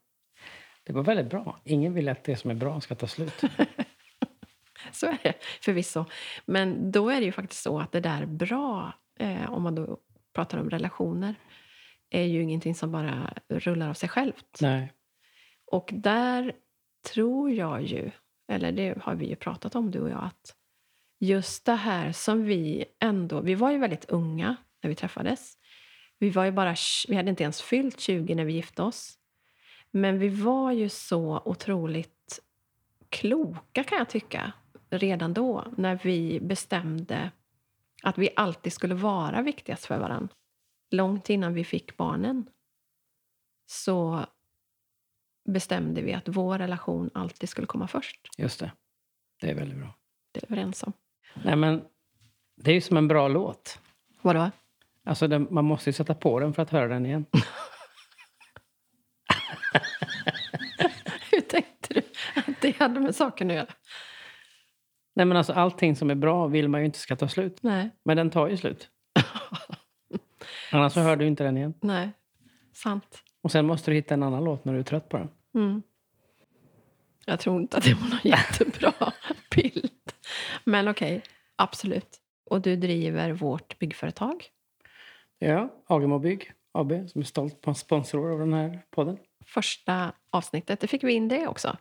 Det 0.84 0.92
var 0.92 1.02
väldigt 1.02 1.30
bra. 1.30 1.60
Ingen 1.64 1.94
vill 1.94 2.08
att 2.08 2.24
det 2.24 2.36
som 2.36 2.50
är 2.50 2.54
bra 2.54 2.80
ska 2.80 2.94
ta 2.94 3.06
slut. 3.06 3.40
Så 4.92 5.06
är 5.06 5.18
det 5.22 5.34
förvisso. 5.60 6.04
Men 6.46 6.90
då 6.92 7.10
är 7.10 7.20
det 7.20 7.26
ju 7.26 7.32
faktiskt 7.32 7.62
så 7.62 7.80
att 7.80 7.92
det 7.92 8.00
där 8.00 8.26
bra, 8.26 8.92
eh, 9.18 9.52
om 9.52 9.62
man 9.62 9.74
då 9.74 9.98
pratar 10.34 10.58
om 10.58 10.70
relationer, 10.70 11.34
är 12.10 12.22
ju 12.22 12.42
ingenting 12.42 12.74
som 12.74 12.92
bara 12.92 13.34
rullar 13.48 13.88
av 13.88 13.94
sig 13.94 14.08
självt. 14.08 14.58
Nej. 14.60 14.92
Och 15.64 15.90
där 15.92 16.52
tror 17.12 17.50
jag 17.50 17.82
ju 17.82 18.10
eller 18.48 18.72
det 18.72 19.02
har 19.02 19.14
vi 19.14 19.26
ju 19.26 19.36
pratat 19.36 19.74
om 19.74 19.90
du 19.90 20.00
och 20.00 20.10
jag, 20.10 20.24
att 20.24 20.54
just 21.20 21.64
det 21.64 21.74
här 21.74 22.12
som 22.12 22.44
vi 22.44 22.84
ändå... 23.00 23.40
Vi 23.40 23.54
var 23.54 23.70
ju 23.70 23.78
väldigt 23.78 24.04
unga 24.04 24.56
när 24.82 24.90
vi 24.90 24.96
träffades. 24.96 25.57
Vi, 26.18 26.30
var 26.30 26.44
ju 26.44 26.50
bara, 26.50 26.74
vi 27.08 27.16
hade 27.16 27.30
inte 27.30 27.42
ens 27.42 27.62
fyllt 27.62 28.00
20 28.00 28.34
när 28.34 28.44
vi 28.44 28.52
gifte 28.52 28.82
oss. 28.82 29.18
Men 29.90 30.18
vi 30.18 30.28
var 30.28 30.72
ju 30.72 30.88
så 30.88 31.42
otroligt 31.44 32.40
kloka, 33.08 33.84
kan 33.84 33.98
jag 33.98 34.08
tycka, 34.08 34.52
redan 34.90 35.34
då 35.34 35.64
när 35.76 36.00
vi 36.02 36.40
bestämde 36.40 37.30
att 38.02 38.18
vi 38.18 38.30
alltid 38.36 38.72
skulle 38.72 38.94
vara 38.94 39.42
viktigast 39.42 39.86
för 39.86 39.98
varandra. 39.98 40.34
Långt 40.90 41.30
innan 41.30 41.54
vi 41.54 41.64
fick 41.64 41.96
barnen 41.96 42.46
så 43.66 44.26
bestämde 45.48 46.02
vi 46.02 46.12
att 46.12 46.28
vår 46.28 46.58
relation 46.58 47.10
alltid 47.14 47.48
skulle 47.48 47.66
komma 47.66 47.88
först. 47.88 48.28
Just 48.38 48.60
det. 48.60 48.72
Det 49.40 49.50
är 49.50 49.54
väldigt 49.54 49.78
bra. 49.78 49.94
Det 50.32 50.42
är 50.42 50.46
vi 50.48 50.54
överens 50.54 50.82
om. 50.82 50.92
Nej, 51.44 51.56
men 51.56 51.84
det 52.56 52.70
är 52.70 52.74
ju 52.74 52.80
som 52.80 52.96
en 52.96 53.08
bra 53.08 53.28
låt. 53.28 53.80
Vadå? 54.22 54.50
Alltså, 55.08 55.28
den, 55.28 55.48
man 55.50 55.64
måste 55.64 55.90
ju 55.90 55.94
sätta 55.94 56.14
på 56.14 56.40
den 56.40 56.54
för 56.54 56.62
att 56.62 56.70
höra 56.70 56.88
den 56.88 57.06
igen. 57.06 57.26
Hur 61.30 61.40
tänkte 61.40 61.94
du 61.94 62.02
att 62.34 62.60
det 62.60 62.76
hade 62.76 63.00
med 63.00 63.14
saken 63.14 63.50
att 63.50 63.56
göra? 63.56 63.66
Nej, 65.14 65.26
men 65.26 65.36
alltså, 65.36 65.52
allting 65.52 65.96
som 65.96 66.10
är 66.10 66.14
bra 66.14 66.46
vill 66.46 66.68
man 66.68 66.80
ju 66.80 66.86
inte 66.86 66.98
ska 66.98 67.16
ta 67.16 67.28
slut. 67.28 67.58
Nej. 67.62 67.90
Men 68.04 68.16
den 68.16 68.30
tar 68.30 68.48
ju 68.48 68.56
slut. 68.56 68.88
Annars 70.72 70.92
så 70.92 71.00
hör 71.00 71.16
du 71.16 71.26
inte 71.26 71.44
den 71.44 71.56
igen. 71.56 71.74
Nej, 71.80 72.10
sant. 72.72 73.22
Och 73.42 73.52
sen 73.52 73.66
måste 73.66 73.90
du 73.90 73.94
hitta 73.94 74.14
en 74.14 74.22
annan 74.22 74.44
låt 74.44 74.64
när 74.64 74.72
du 74.72 74.78
är 74.78 74.82
trött 74.82 75.08
på 75.08 75.16
den. 75.16 75.28
Mm. 75.54 75.82
Jag 77.24 77.40
tror 77.40 77.60
inte 77.60 77.76
att 77.76 77.84
det 77.84 77.94
var 77.94 78.08
någon 78.08 78.18
jättebra 78.22 79.12
bild. 79.54 80.12
Men 80.64 80.88
okej, 80.88 81.22
absolut. 81.56 82.20
Och 82.50 82.60
du 82.60 82.76
driver 82.76 83.32
vårt 83.32 83.78
byggföretag. 83.78 84.50
Ja, 85.38 85.68
Agemo 85.86 86.18
Bygg 86.18 86.52
AB 86.72 87.08
som 87.08 87.20
är 87.20 87.24
stolt 87.24 87.60
på 87.60 87.74
sponsor 87.74 88.32
av 88.32 88.38
den 88.38 88.52
här 88.52 88.82
podden. 88.90 89.18
Första 89.46 90.12
avsnittet, 90.30 90.80
det 90.80 90.86
fick 90.86 91.04
vi 91.04 91.12
in 91.12 91.28
det 91.28 91.48
också. 91.48 91.76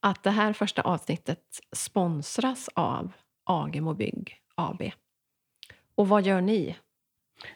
Att 0.00 0.22
det 0.22 0.30
här 0.30 0.52
första 0.52 0.82
avsnittet 0.82 1.60
sponsras 1.72 2.68
av 2.74 3.12
Agemo 3.44 3.94
Bygg 3.94 4.40
AB. 4.54 4.82
Och 5.94 6.08
vad 6.08 6.26
gör 6.26 6.40
ni? 6.40 6.76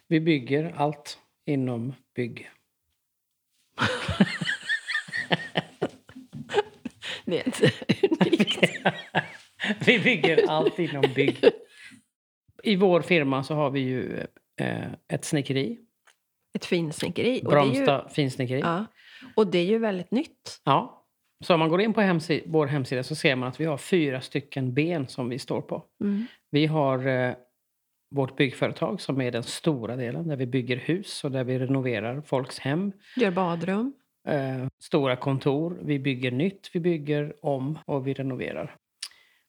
Vi 0.06 0.20
bygger 0.20 0.74
allt 0.76 1.18
inom 1.44 1.94
bygg. 2.14 2.50
Det 7.24 7.40
är 7.40 7.46
inte 7.46 7.72
unikt. 8.02 8.64
vi 9.86 9.98
bygger 9.98 10.48
allt 10.48 10.78
inom 10.78 11.04
bygg. 11.14 11.44
I 12.62 12.76
vår 12.76 13.02
firma 13.02 13.44
så 13.44 13.54
har 13.54 13.70
vi 13.70 13.80
ju 13.80 14.26
ett 15.08 15.24
snickeri. 15.24 15.78
Ett 16.54 16.64
finsnickeri. 16.64 17.30
Är 17.30 17.34
ju, 17.34 17.48
Bromsta 17.48 18.08
finsnickeri. 18.08 18.60
Ja. 18.60 18.66
ja, 18.66 18.86
och 19.36 19.46
det 19.46 19.58
är 19.58 19.64
ju 19.64 19.78
väldigt 19.78 20.10
nytt. 20.10 20.60
Så 21.44 21.54
om 21.54 21.60
man 21.60 21.68
går 21.68 21.80
in 21.80 21.92
på 21.92 22.00
hemsi- 22.00 22.42
vår 22.46 22.66
hemsida 22.66 23.02
så 23.02 23.14
ser 23.14 23.36
man 23.36 23.48
att 23.48 23.60
vi 23.60 23.64
har 23.64 23.76
fyra 23.78 24.20
stycken 24.20 24.74
ben 24.74 25.08
som 25.08 25.28
vi 25.28 25.38
står 25.38 25.60
på. 25.60 25.84
Mm. 26.04 26.26
Vi 26.50 26.66
har 26.66 27.06
eh, 27.06 27.34
vårt 28.14 28.36
byggföretag 28.36 29.00
som 29.00 29.20
är 29.20 29.30
den 29.30 29.42
stora 29.42 29.96
delen 29.96 30.28
där 30.28 30.36
vi 30.36 30.46
bygger 30.46 30.76
hus 30.76 31.24
och 31.24 31.30
där 31.30 31.44
vi 31.44 31.58
renoverar 31.58 32.20
folks 32.20 32.58
hem. 32.58 32.92
Gör 33.16 33.30
badrum. 33.30 33.92
Eh, 34.28 34.66
stora 34.78 35.16
kontor. 35.16 35.78
Vi 35.82 35.98
bygger 35.98 36.30
nytt, 36.30 36.70
vi 36.72 36.80
bygger 36.80 37.34
om 37.42 37.78
och 37.86 38.06
vi 38.06 38.14
renoverar. 38.14 38.76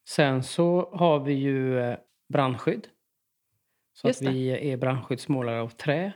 Sen 0.10 0.44
så 0.44 0.90
har 0.94 1.20
vi 1.20 1.34
ju 1.34 1.80
eh, 1.80 1.98
brandskydd. 2.34 2.88
Så 4.02 4.10
att 4.10 4.22
vi 4.22 4.72
är 4.72 4.78
brandskyddsmålare 4.78 5.62
av 5.62 5.70
trä. 5.70 6.14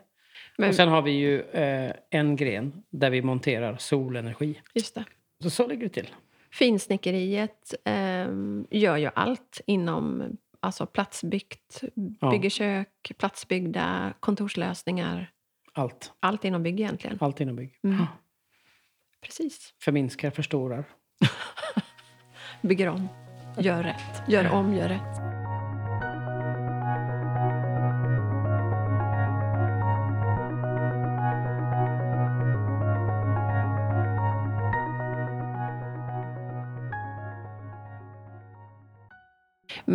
Men, 0.58 0.70
Och 0.70 0.76
sen 0.76 0.90
har 0.90 1.02
vi 1.02 1.12
ju 1.12 1.42
eh, 1.42 1.94
en 2.10 2.36
gren 2.36 2.84
där 2.90 3.10
vi 3.10 3.22
monterar 3.22 3.78
solenergi. 3.78 4.62
just 4.74 4.96
det. 4.96 5.06
Så 5.44 5.50
så 5.50 5.68
ligger 5.68 5.84
det 5.84 5.90
till. 5.90 6.10
Finsnickeriet 6.52 7.74
ehm, 7.86 8.68
gör 8.72 8.98
ju 8.98 9.10
allt 9.16 9.62
inom 9.68 10.38
alltså 10.60 10.86
platsbyggt, 10.86 11.84
Ja. 12.22 12.32
bygger 12.32 12.50
kök, 12.50 13.12
platsbyggda 13.18 14.14
kontorslösningar. 14.20 15.32
Allt. 15.74 16.14
Allt 16.20 16.46
inom 16.46 16.64
bygg 16.64 16.80
egentligen. 16.80 17.18
Allt 17.22 17.42
inom 17.42 17.56
bygg. 17.56 17.80
Mm. 17.84 18.06
Precis. 19.22 19.74
Förminskar, 19.82 20.32
förstorar. 20.32 20.84
Bygger 22.62 22.88
om. 22.88 23.08
Gör 23.60 23.84
rätt. 23.84 24.22
Gör 24.30 24.52
om, 24.52 24.74
gör 24.74 24.90
rätt. 24.90 25.25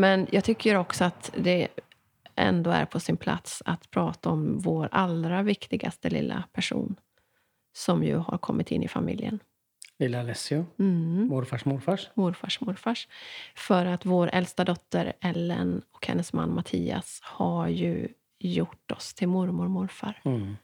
Men 0.00 0.26
jag 0.30 0.44
tycker 0.44 0.74
också 0.76 1.04
att 1.04 1.30
det 1.36 1.68
ändå 2.36 2.70
är 2.70 2.84
på 2.84 3.00
sin 3.00 3.16
plats 3.16 3.62
att 3.66 3.90
prata 3.90 4.28
om 4.30 4.58
vår 4.58 4.88
allra 4.92 5.42
viktigaste 5.42 6.10
lilla 6.10 6.44
person 6.52 6.96
som 7.72 8.04
ju 8.04 8.16
har 8.16 8.38
kommit 8.38 8.70
in 8.70 8.82
i 8.82 8.88
familjen. 8.88 9.38
Lilla 9.98 10.20
Alessio, 10.20 10.66
Mm. 10.78 11.26
morfars 11.28 11.64
morfars. 11.64 12.08
morfars 12.14 12.60
morfars. 12.60 13.08
För 13.56 13.86
att 13.86 14.04
vår 14.06 14.30
äldsta 14.32 14.64
dotter 14.64 15.12
Ellen 15.20 15.82
och 15.90 16.06
hennes 16.06 16.32
man 16.32 16.54
Mattias 16.54 17.20
har 17.22 17.68
ju 17.68 18.08
gjort 18.38 18.90
oss 18.92 19.14
till 19.14 19.28
mormor 19.28 19.64
och 19.64 19.70
morfar. 19.70 20.20
Mm. 20.24 20.56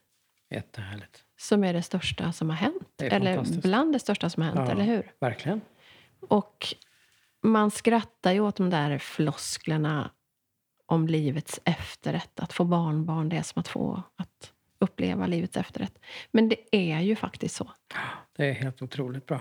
Jättehärligt. 0.51 1.25
Som 1.39 1.65
är 1.65 1.73
det 1.73 1.83
största 1.83 2.33
som 2.33 2.51
har 2.51 2.57
hänt. 2.57 3.03
Eller 3.03 3.61
bland 3.63 3.93
det 3.93 3.99
största 3.99 4.31
som 4.31 4.43
har 4.43 4.51
hänt, 4.53 4.69
Ja. 4.69 4.73
eller 4.75 4.85
hur? 4.85 5.13
Verkligen. 5.21 5.61
Och 6.29 6.67
man 7.43 7.71
skrattar 7.71 8.33
ju 8.33 8.41
åt 8.41 8.57
de 8.57 8.71
där 8.71 8.99
flosklerna 8.99 10.11
om 10.87 11.07
livets 11.09 11.61
efterrätt. 11.65 12.41
Att 12.41 12.53
få 12.53 12.65
barnbarn, 12.65 13.29
det 13.29 13.37
är 13.37 13.43
som 13.43 13.61
att 13.61 13.69
få 13.69 14.03
att 14.17 14.53
uppleva 14.79 15.27
livets 15.27 15.57
efterrätt. 15.57 15.99
Men 16.31 16.49
det 16.49 16.57
är 16.77 17.01
ju 17.01 17.17
faktiskt 17.17 17.57
så. 17.57 17.71
Det 18.37 18.47
är 18.49 18.53
helt 18.53 18.83
otroligt 18.83 19.27
bra. 19.27 19.41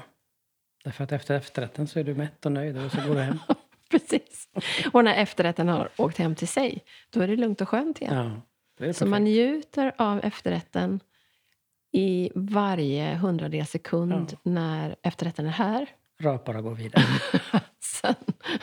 Därför 0.84 1.04
att 1.04 1.12
efter 1.12 1.36
efterrätten 1.36 1.88
så 1.88 2.00
är 2.00 2.04
du 2.04 2.16
mätt 2.16 2.46
och 2.46 2.52
nöjd 2.52 2.78
och 2.78 2.92
så 2.92 3.02
går 3.08 3.16
du 3.16 3.22
hem. 3.22 3.40
Precis. 3.92 4.50
Och 4.94 5.04
när 5.04 5.16
efterrätten 5.16 5.68
har 5.68 5.90
åkt 5.98 6.18
hem 6.18 6.36
till 6.36 6.48
sig, 6.48 6.84
då 7.10 7.22
är 7.22 7.28
det 7.28 7.36
lugnt 7.36 7.62
och 7.62 7.70
skönt 7.70 8.02
igen. 8.02 8.42
Ja, 8.80 8.94
Så 8.94 9.06
man 9.06 9.24
njuter 9.24 9.96
av 9.98 10.20
efterrätten 10.24 11.00
i 11.92 12.32
varje 12.36 13.16
hundradels 13.16 13.70
sekund 13.70 14.30
Ja. 14.32 14.52
när 14.52 14.96
efterrätten 15.02 15.46
är 15.46 15.50
här. 15.52 15.88
Rapar 16.22 16.58
och 16.58 16.64
går 16.64 16.76
vidare. 16.76 17.04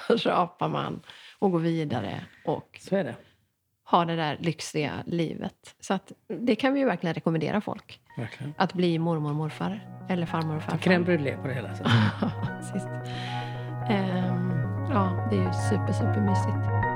Sen 0.06 0.16
rapar 0.24 0.68
man 0.68 1.00
och 1.38 1.50
går 1.52 1.58
vidare 1.58 2.20
och 2.44 2.78
Så 2.80 2.96
är 2.96 3.04
det. 3.04 3.14
har 3.84 4.06
det 4.06 4.16
där 4.16 4.36
lyxiga 4.40 4.92
livet. 5.06 5.74
Så 5.80 5.94
att 5.94 6.12
det 6.28 6.54
kan 6.56 6.72
vi 6.74 6.80
ju 6.80 6.86
verkligen 6.86 7.14
rekommendera 7.14 7.60
folk. 7.60 8.00
Verkligen. 8.16 8.54
Att 8.58 8.72
bli 8.74 8.98
mormor 8.98 9.30
och 9.30 9.36
morfar. 9.36 9.80
Eller 10.08 10.26
farmor 10.26 10.56
och 10.56 10.62
farfar. 10.62 10.78
Crème 10.78 11.04
brûlée 11.04 11.42
på 11.42 11.48
det 11.48 11.54
hela. 11.54 11.74
Sist. 12.72 12.88
Ehm, 13.88 14.50
ja, 14.90 15.26
det 15.30 15.36
är 15.36 15.44
ju 15.44 15.52
super, 15.52 15.92
super 15.92 16.20
mysigt. 16.20 16.91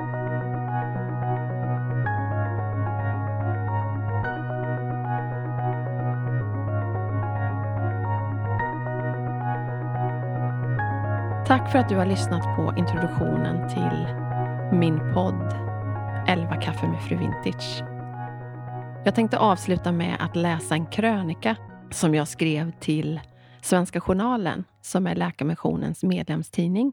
Tack 11.47 11.73
för 11.73 11.79
att 11.79 11.89
du 11.89 11.97
har 11.97 12.07
lyssnat 12.07 12.57
på 12.57 12.75
introduktionen 12.77 13.69
till 13.69 14.07
min 14.79 14.99
podd 15.15 15.53
11 16.29 16.61
kaffe 16.61 16.89
med 16.89 17.03
fru 17.03 17.17
Vintage. 17.17 17.83
Jag 19.05 19.15
tänkte 19.15 19.39
avsluta 19.39 19.93
med 19.93 20.17
att 20.21 20.37
läsa 20.37 20.75
en 20.75 20.87
krönika 20.87 21.57
som 21.91 22.15
jag 22.15 22.29
skrev 22.29 22.73
till 22.81 23.21
Svenska 23.63 24.01
Journalen, 24.01 24.65
som 24.83 25.07
är 25.07 25.15
Läkarmissionens 25.15 26.03
medlemstidning. 26.03 26.93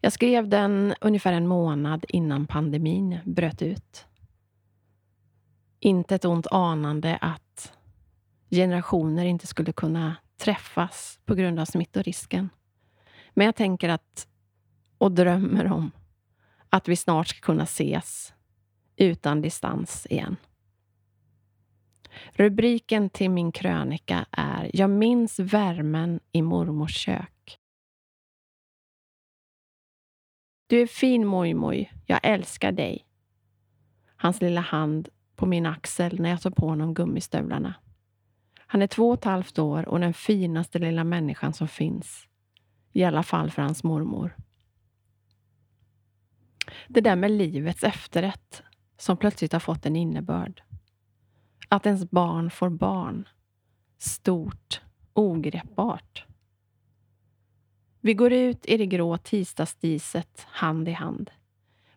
Jag 0.00 0.12
skrev 0.12 0.48
den 0.48 0.94
ungefär 1.00 1.32
en 1.32 1.46
månad 1.46 2.04
innan 2.08 2.46
pandemin 2.46 3.18
bröt 3.24 3.62
ut. 3.62 4.06
Inte 5.80 6.14
ett 6.14 6.24
ont 6.24 6.46
anande 6.50 7.18
att 7.20 7.72
generationer 8.50 9.24
inte 9.24 9.46
skulle 9.46 9.72
kunna 9.72 10.16
träffas 10.40 11.18
på 11.26 11.34
grund 11.34 11.60
av 11.60 11.64
smittorisken. 11.64 12.50
Men 13.38 13.46
jag 13.46 13.56
tänker 13.56 13.88
att, 13.88 14.28
och 14.98 15.12
drömmer 15.12 15.72
om, 15.72 15.90
att 16.68 16.88
vi 16.88 16.96
snart 16.96 17.28
ska 17.28 17.40
kunna 17.40 17.62
ses 17.62 18.34
utan 18.96 19.40
distans 19.40 20.06
igen. 20.10 20.36
Rubriken 22.32 23.10
till 23.10 23.30
min 23.30 23.52
krönika 23.52 24.26
är 24.30 24.70
Jag 24.72 24.90
minns 24.90 25.38
värmen 25.38 26.20
i 26.32 26.42
mormors 26.42 26.96
kök. 26.96 27.58
Du 30.66 30.82
är 30.82 30.86
fin 30.86 31.26
mojmoj. 31.26 31.92
Jag 32.06 32.20
älskar 32.22 32.72
dig. 32.72 33.06
Hans 34.16 34.40
lilla 34.40 34.60
hand 34.60 35.08
på 35.36 35.46
min 35.46 35.66
axel 35.66 36.20
när 36.20 36.30
jag 36.30 36.40
tar 36.40 36.50
på 36.50 36.68
honom 36.68 36.94
gummistövlarna. 36.94 37.74
Han 38.58 38.82
är 38.82 38.86
två 38.86 39.08
och 39.08 39.18
ett 39.18 39.24
halvt 39.24 39.58
år 39.58 39.88
och 39.88 40.00
den 40.00 40.14
finaste 40.14 40.78
lilla 40.78 41.04
människan 41.04 41.52
som 41.52 41.68
finns. 41.68 42.28
I 42.92 43.04
alla 43.04 43.22
fall 43.22 43.50
för 43.50 43.62
hans 43.62 43.84
mormor. 43.84 44.36
Det 46.88 47.00
där 47.00 47.16
med 47.16 47.30
livets 47.30 47.84
efterrätt 47.84 48.62
som 48.96 49.16
plötsligt 49.16 49.52
har 49.52 49.60
fått 49.60 49.86
en 49.86 49.96
innebörd. 49.96 50.62
Att 51.68 51.86
ens 51.86 52.10
barn 52.10 52.50
får 52.50 52.70
barn. 52.70 53.28
Stort, 53.98 54.80
ogreppbart. 55.12 56.24
Vi 58.00 58.14
går 58.14 58.32
ut 58.32 58.66
i 58.66 58.76
det 58.76 58.86
grå 58.86 59.18
tisdagsdiset 59.18 60.46
hand 60.50 60.88
i 60.88 60.92
hand. 60.92 61.30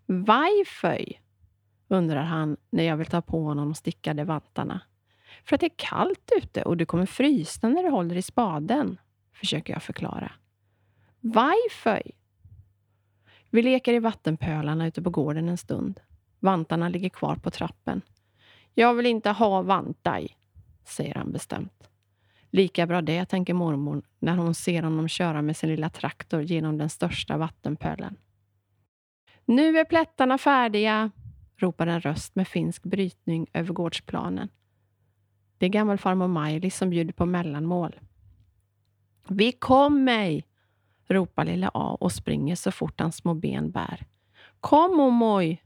Varför? 0.05 1.05
undrar 1.87 2.23
han 2.23 2.57
när 2.69 2.83
jag 2.83 2.97
vill 2.97 3.07
ta 3.07 3.21
på 3.21 3.43
honom 3.43 3.65
de 3.65 3.75
stickade 3.75 4.23
vantarna. 4.23 4.81
För 5.43 5.55
att 5.55 5.59
det 5.59 5.67
är 5.67 5.75
kallt 5.75 6.31
ute 6.37 6.63
och 6.63 6.77
du 6.77 6.85
kommer 6.85 7.05
frysa 7.05 7.69
när 7.69 7.83
du 7.83 7.89
håller 7.89 8.15
i 8.15 8.21
spaden, 8.21 8.99
försöker 9.33 9.73
jag 9.73 9.83
förklara. 9.83 10.31
Varför? 11.21 12.01
Vi 13.49 13.61
leker 13.61 13.93
i 13.93 13.99
vattenpölarna 13.99 14.87
ute 14.87 15.01
på 15.01 15.09
gården 15.09 15.49
en 15.49 15.57
stund. 15.57 15.99
Vantarna 16.39 16.89
ligger 16.89 17.09
kvar 17.09 17.35
på 17.35 17.51
trappen. 17.51 18.01
Jag 18.73 18.93
vill 18.93 19.05
inte 19.05 19.29
ha 19.29 19.61
vantar, 19.61 20.27
säger 20.83 21.15
han 21.15 21.31
bestämt. 21.31 21.89
Lika 22.49 22.87
bra 22.87 23.01
det, 23.01 23.25
tänker 23.25 23.53
mormor 23.53 24.01
när 24.19 24.35
hon 24.35 24.55
ser 24.55 24.83
honom 24.83 25.07
köra 25.07 25.41
med 25.41 25.57
sin 25.57 25.69
lilla 25.69 25.89
traktor 25.89 26.41
genom 26.41 26.77
den 26.77 26.89
största 26.89 27.37
vattenpölen. 27.37 28.17
Nu 29.45 29.79
är 29.79 29.85
plättarna 29.85 30.37
färdiga, 30.37 31.11
ropar 31.57 31.87
en 31.87 32.01
röst 32.01 32.35
med 32.35 32.47
finsk 32.47 32.83
brytning 32.83 33.47
över 33.53 33.73
gårdsplanen. 33.73 34.49
Det 35.57 35.65
är 35.65 35.69
gammelfarmor 35.69 36.27
Maj-Lis 36.27 36.77
som 36.77 36.89
bjuder 36.89 37.13
på 37.13 37.25
mellanmål. 37.25 37.99
Vi 39.27 39.51
kommer! 39.51 40.50
Ropar 41.13 41.45
lilla 41.45 41.71
A 41.73 41.97
och 41.99 42.11
springer 42.11 42.55
så 42.55 42.71
fort 42.71 42.99
hans 42.99 43.15
små 43.15 43.33
ben 43.33 43.71
bär. 43.71 44.05
Kom 44.59 44.99
Omoj! 44.99 45.63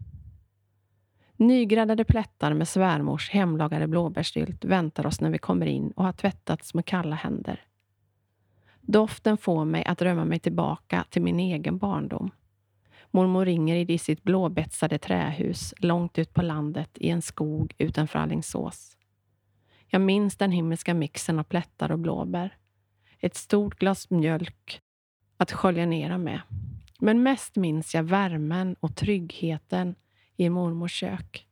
Nygräddade 1.37 2.05
plättar 2.05 2.53
med 2.53 2.67
svärmors 2.67 3.29
hemlagade 3.29 3.87
blåbärssylt 3.87 4.65
väntar 4.65 5.05
oss 5.05 5.21
när 5.21 5.29
vi 5.29 5.37
kommer 5.37 5.65
in 5.65 5.91
och 5.91 6.03
har 6.03 6.13
tvättats 6.13 6.73
med 6.73 6.85
kalla 6.85 7.15
händer. 7.15 7.65
Doften 8.81 9.37
får 9.37 9.65
mig 9.65 9.85
att 9.85 9.97
drömma 9.97 10.25
mig 10.25 10.39
tillbaka 10.39 11.05
till 11.09 11.21
min 11.21 11.39
egen 11.39 11.77
barndom. 11.77 12.31
Mormor 13.11 13.45
ringer 13.45 13.91
i 13.91 13.97
sitt 13.97 14.23
blåbetsade 14.23 14.97
trähus 14.97 15.73
långt 15.77 16.17
ut 16.17 16.33
på 16.33 16.41
landet 16.41 16.89
i 16.95 17.09
en 17.09 17.21
skog 17.21 17.73
utanför 17.77 18.19
Allingsås. 18.19 18.97
Jag 19.87 20.01
minns 20.01 20.37
den 20.37 20.51
himmelska 20.51 20.93
mixen 20.93 21.39
av 21.39 21.43
plättar 21.43 21.91
och 21.91 21.99
blåbär. 21.99 22.57
Ett 23.19 23.35
stort 23.35 23.79
glas 23.79 24.09
mjölk 24.09 24.81
att 25.37 25.51
skölja 25.51 25.85
ner 25.85 26.09
dem 26.09 26.23
med. 26.23 26.41
Men 26.99 27.23
mest 27.23 27.55
minns 27.55 27.95
jag 27.95 28.03
värmen 28.03 28.75
och 28.79 28.95
tryggheten 28.95 29.95
i 30.35 30.49
mormors 30.49 30.93
kök. 30.93 31.47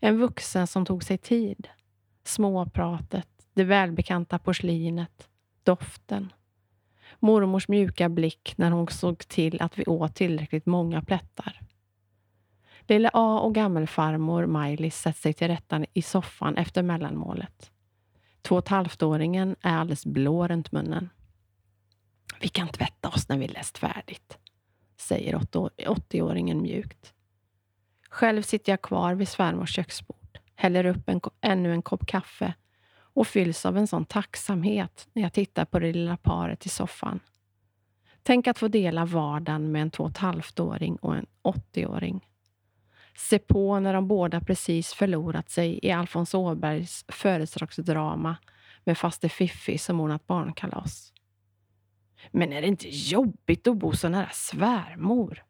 En 0.00 0.18
vuxen 0.18 0.66
som 0.66 0.86
tog 0.86 1.04
sig 1.04 1.18
tid. 1.18 1.68
Småpratet, 2.24 3.28
det 3.54 3.64
välbekanta 3.64 4.38
porslinet, 4.38 5.28
doften. 5.62 6.32
Mormors 7.18 7.68
mjuka 7.68 8.08
blick 8.08 8.54
när 8.56 8.70
hon 8.70 8.88
såg 8.88 9.18
till 9.18 9.62
att 9.62 9.78
vi 9.78 9.84
åt 9.84 10.14
tillräckligt 10.14 10.66
många 10.66 11.02
plättar. 11.02 11.60
Lille 12.80 13.10
A 13.12 13.40
och 13.40 13.54
gammelfarmor 13.54 14.46
Maj-Lis 14.46 14.96
sätter 14.96 15.20
sig 15.20 15.32
till 15.32 15.48
rätta 15.48 15.84
i 15.92 16.02
soffan 16.02 16.56
efter 16.56 16.82
mellanmålet. 16.82 17.70
Två 18.42 18.54
och 18.54 18.62
ett 18.62 18.68
halvt-åringen 18.68 19.56
är 19.60 19.76
alldeles 19.76 20.06
blå 20.06 20.48
runt 20.48 20.72
munnen. 20.72 21.08
Vi 22.40 22.48
kan 22.48 22.68
tvätta 22.68 23.08
oss 23.08 23.28
när 23.28 23.38
vi 23.38 23.48
läst 23.48 23.78
färdigt, 23.78 24.38
säger 24.96 25.38
80-åringen 25.38 26.60
mjukt. 26.60 27.14
Själv 28.10 28.42
sitter 28.42 28.72
jag 28.72 28.82
kvar 28.82 29.14
vid 29.14 29.28
svärmors 29.28 29.74
köksbord, 29.74 30.38
häller 30.54 30.86
upp 30.86 31.08
en, 31.08 31.20
ännu 31.40 31.72
en 31.72 31.82
kopp 31.82 32.06
kaffe 32.06 32.54
och 32.92 33.26
fylls 33.26 33.66
av 33.66 33.78
en 33.78 33.86
sån 33.86 34.04
tacksamhet 34.04 35.08
när 35.12 35.22
jag 35.22 35.32
tittar 35.32 35.64
på 35.64 35.78
det 35.78 35.92
lilla 35.92 36.16
paret 36.16 36.66
i 36.66 36.68
soffan. 36.68 37.20
Tänk 38.22 38.46
att 38.46 38.58
få 38.58 38.68
dela 38.68 39.04
vardagen 39.04 39.72
med 39.72 39.82
en 39.82 39.90
två 39.90 40.04
och 40.04 40.10
ett 40.10 40.18
halvt-åring 40.18 40.96
och 40.96 41.16
en 41.16 41.26
80-åring. 41.42 42.26
Se 43.16 43.38
på 43.38 43.80
när 43.80 43.94
de 43.94 44.08
båda 44.08 44.40
precis 44.40 44.94
förlorat 44.94 45.50
sig 45.50 45.78
i 45.82 45.90
Alfons 45.90 46.34
Åbergs 46.34 47.04
födelsedagsdrama 47.08 48.36
med 48.84 48.98
faste 48.98 49.28
Fiffi 49.28 49.78
som 49.78 50.00
ordnat 50.00 50.26
barnkalas. 50.26 51.12
Men 52.30 52.52
är 52.52 52.60
det 52.60 52.68
inte 52.68 52.88
jobbigt 52.88 53.66
att 53.66 53.76
bo 53.76 53.92
så 53.92 54.08
nära 54.08 54.30
svärmor? 54.32 55.44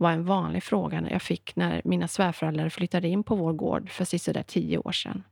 var 0.00 0.10
en 0.10 0.24
vanlig 0.24 0.62
fråga 0.62 1.10
jag 1.10 1.22
fick 1.22 1.56
när 1.56 1.82
mina 1.84 2.08
svärföräldrar 2.08 2.68
flyttade 2.68 3.08
in 3.08 3.22
på 3.22 3.34
vår 3.34 3.52
gård 3.52 3.90
för 3.90 4.04
sisådär 4.04 4.42
tio 4.42 4.78
år 4.78 4.92
sedan. 4.92 5.22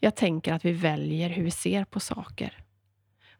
Jag 0.00 0.16
tänker 0.16 0.52
att 0.52 0.64
vi 0.64 0.72
väljer 0.72 1.28
hur 1.28 1.44
vi 1.44 1.50
ser 1.50 1.84
på 1.84 2.00
saker. 2.00 2.64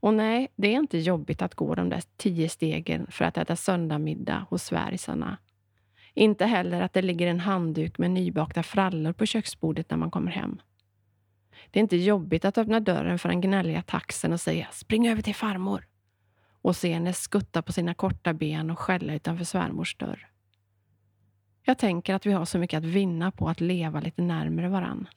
Och 0.00 0.14
nej, 0.14 0.48
det 0.56 0.68
är 0.68 0.72
inte 0.72 0.98
jobbigt 0.98 1.42
att 1.42 1.54
gå 1.54 1.74
de 1.74 1.88
där 1.88 2.02
tio 2.16 2.48
stegen 2.48 3.06
för 3.10 3.24
att 3.24 3.38
äta 3.38 3.56
söndagsmiddag 3.56 4.46
hos 4.50 4.62
svärisarna. 4.62 5.38
Inte 6.14 6.46
heller 6.46 6.80
att 6.80 6.92
det 6.92 7.02
ligger 7.02 7.26
en 7.26 7.40
handduk 7.40 7.98
med 7.98 8.10
nybakta 8.10 8.62
frallor 8.62 9.12
på 9.12 9.26
köksbordet 9.26 9.90
när 9.90 9.96
man 9.96 10.10
kommer 10.10 10.30
hem. 10.30 10.60
Det 11.74 11.78
är 11.78 11.82
inte 11.82 11.96
jobbigt 11.96 12.44
att 12.44 12.58
öppna 12.58 12.80
dörren 12.80 13.18
för 13.18 13.28
den 13.28 13.40
gnälliga 13.40 13.82
taxen 13.82 14.32
och 14.32 14.40
säga 14.40 14.68
spring 14.72 15.08
över 15.08 15.22
till 15.22 15.34
farmor 15.34 15.86
och 16.62 16.76
se 16.76 16.92
henne 16.92 17.12
skutta 17.12 17.62
på 17.62 17.72
sina 17.72 17.94
korta 17.94 18.32
ben 18.32 18.70
och 18.70 18.78
skälla 18.78 19.14
utanför 19.14 19.44
svärmors 19.44 19.96
dörr. 19.96 20.28
Jag 21.62 21.78
tänker 21.78 22.14
att 22.14 22.26
vi 22.26 22.32
har 22.32 22.44
så 22.44 22.58
mycket 22.58 22.78
att 22.78 22.84
vinna 22.84 23.30
på 23.30 23.48
att 23.48 23.60
leva 23.60 24.00
lite 24.00 24.22
närmare 24.22 24.68
varann. 24.68 25.08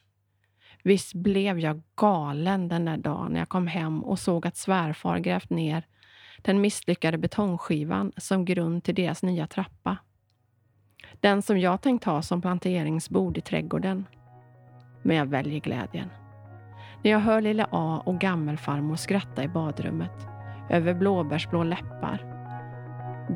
Visst 0.82 1.14
blev 1.14 1.58
jag 1.58 1.82
galen 1.96 2.68
den 2.68 2.84
där 2.84 2.96
dagen 2.96 3.32
när 3.32 3.40
jag 3.40 3.48
kom 3.48 3.66
hem 3.66 4.04
och 4.04 4.18
såg 4.18 4.46
att 4.46 4.56
svärfar 4.56 5.18
grävt 5.18 5.50
ner 5.50 5.86
den 6.42 6.60
misslyckade 6.60 7.18
betongskivan 7.18 8.12
som 8.16 8.44
grund 8.44 8.84
till 8.84 8.94
deras 8.94 9.22
nya 9.22 9.46
trappa. 9.46 9.96
Den 11.20 11.42
som 11.42 11.58
jag 11.58 11.82
tänkt 11.82 12.04
ha 12.04 12.22
som 12.22 12.40
planteringsbord 12.40 13.38
i 13.38 13.40
trädgården. 13.40 14.06
Men 15.02 15.16
jag 15.16 15.26
väljer 15.26 15.60
glädjen. 15.60 16.08
När 17.02 17.10
jag 17.10 17.18
hör 17.20 17.40
lilla 17.40 17.66
A 17.70 18.02
och 18.04 18.18
gammelfarmor 18.18 18.96
skratta 18.96 19.42
i 19.42 19.48
badrummet 19.48 20.28
över 20.70 20.94
blåbärsblå 20.94 21.62
läppar. 21.62 22.24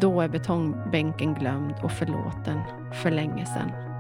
Då 0.01 0.21
är 0.21 0.29
betongbänken 0.29 1.35
glömd 1.35 1.75
och 1.83 1.93
förlåten 1.93 2.61
för 2.93 3.11
länge 3.11 3.47
sedan. 3.47 3.92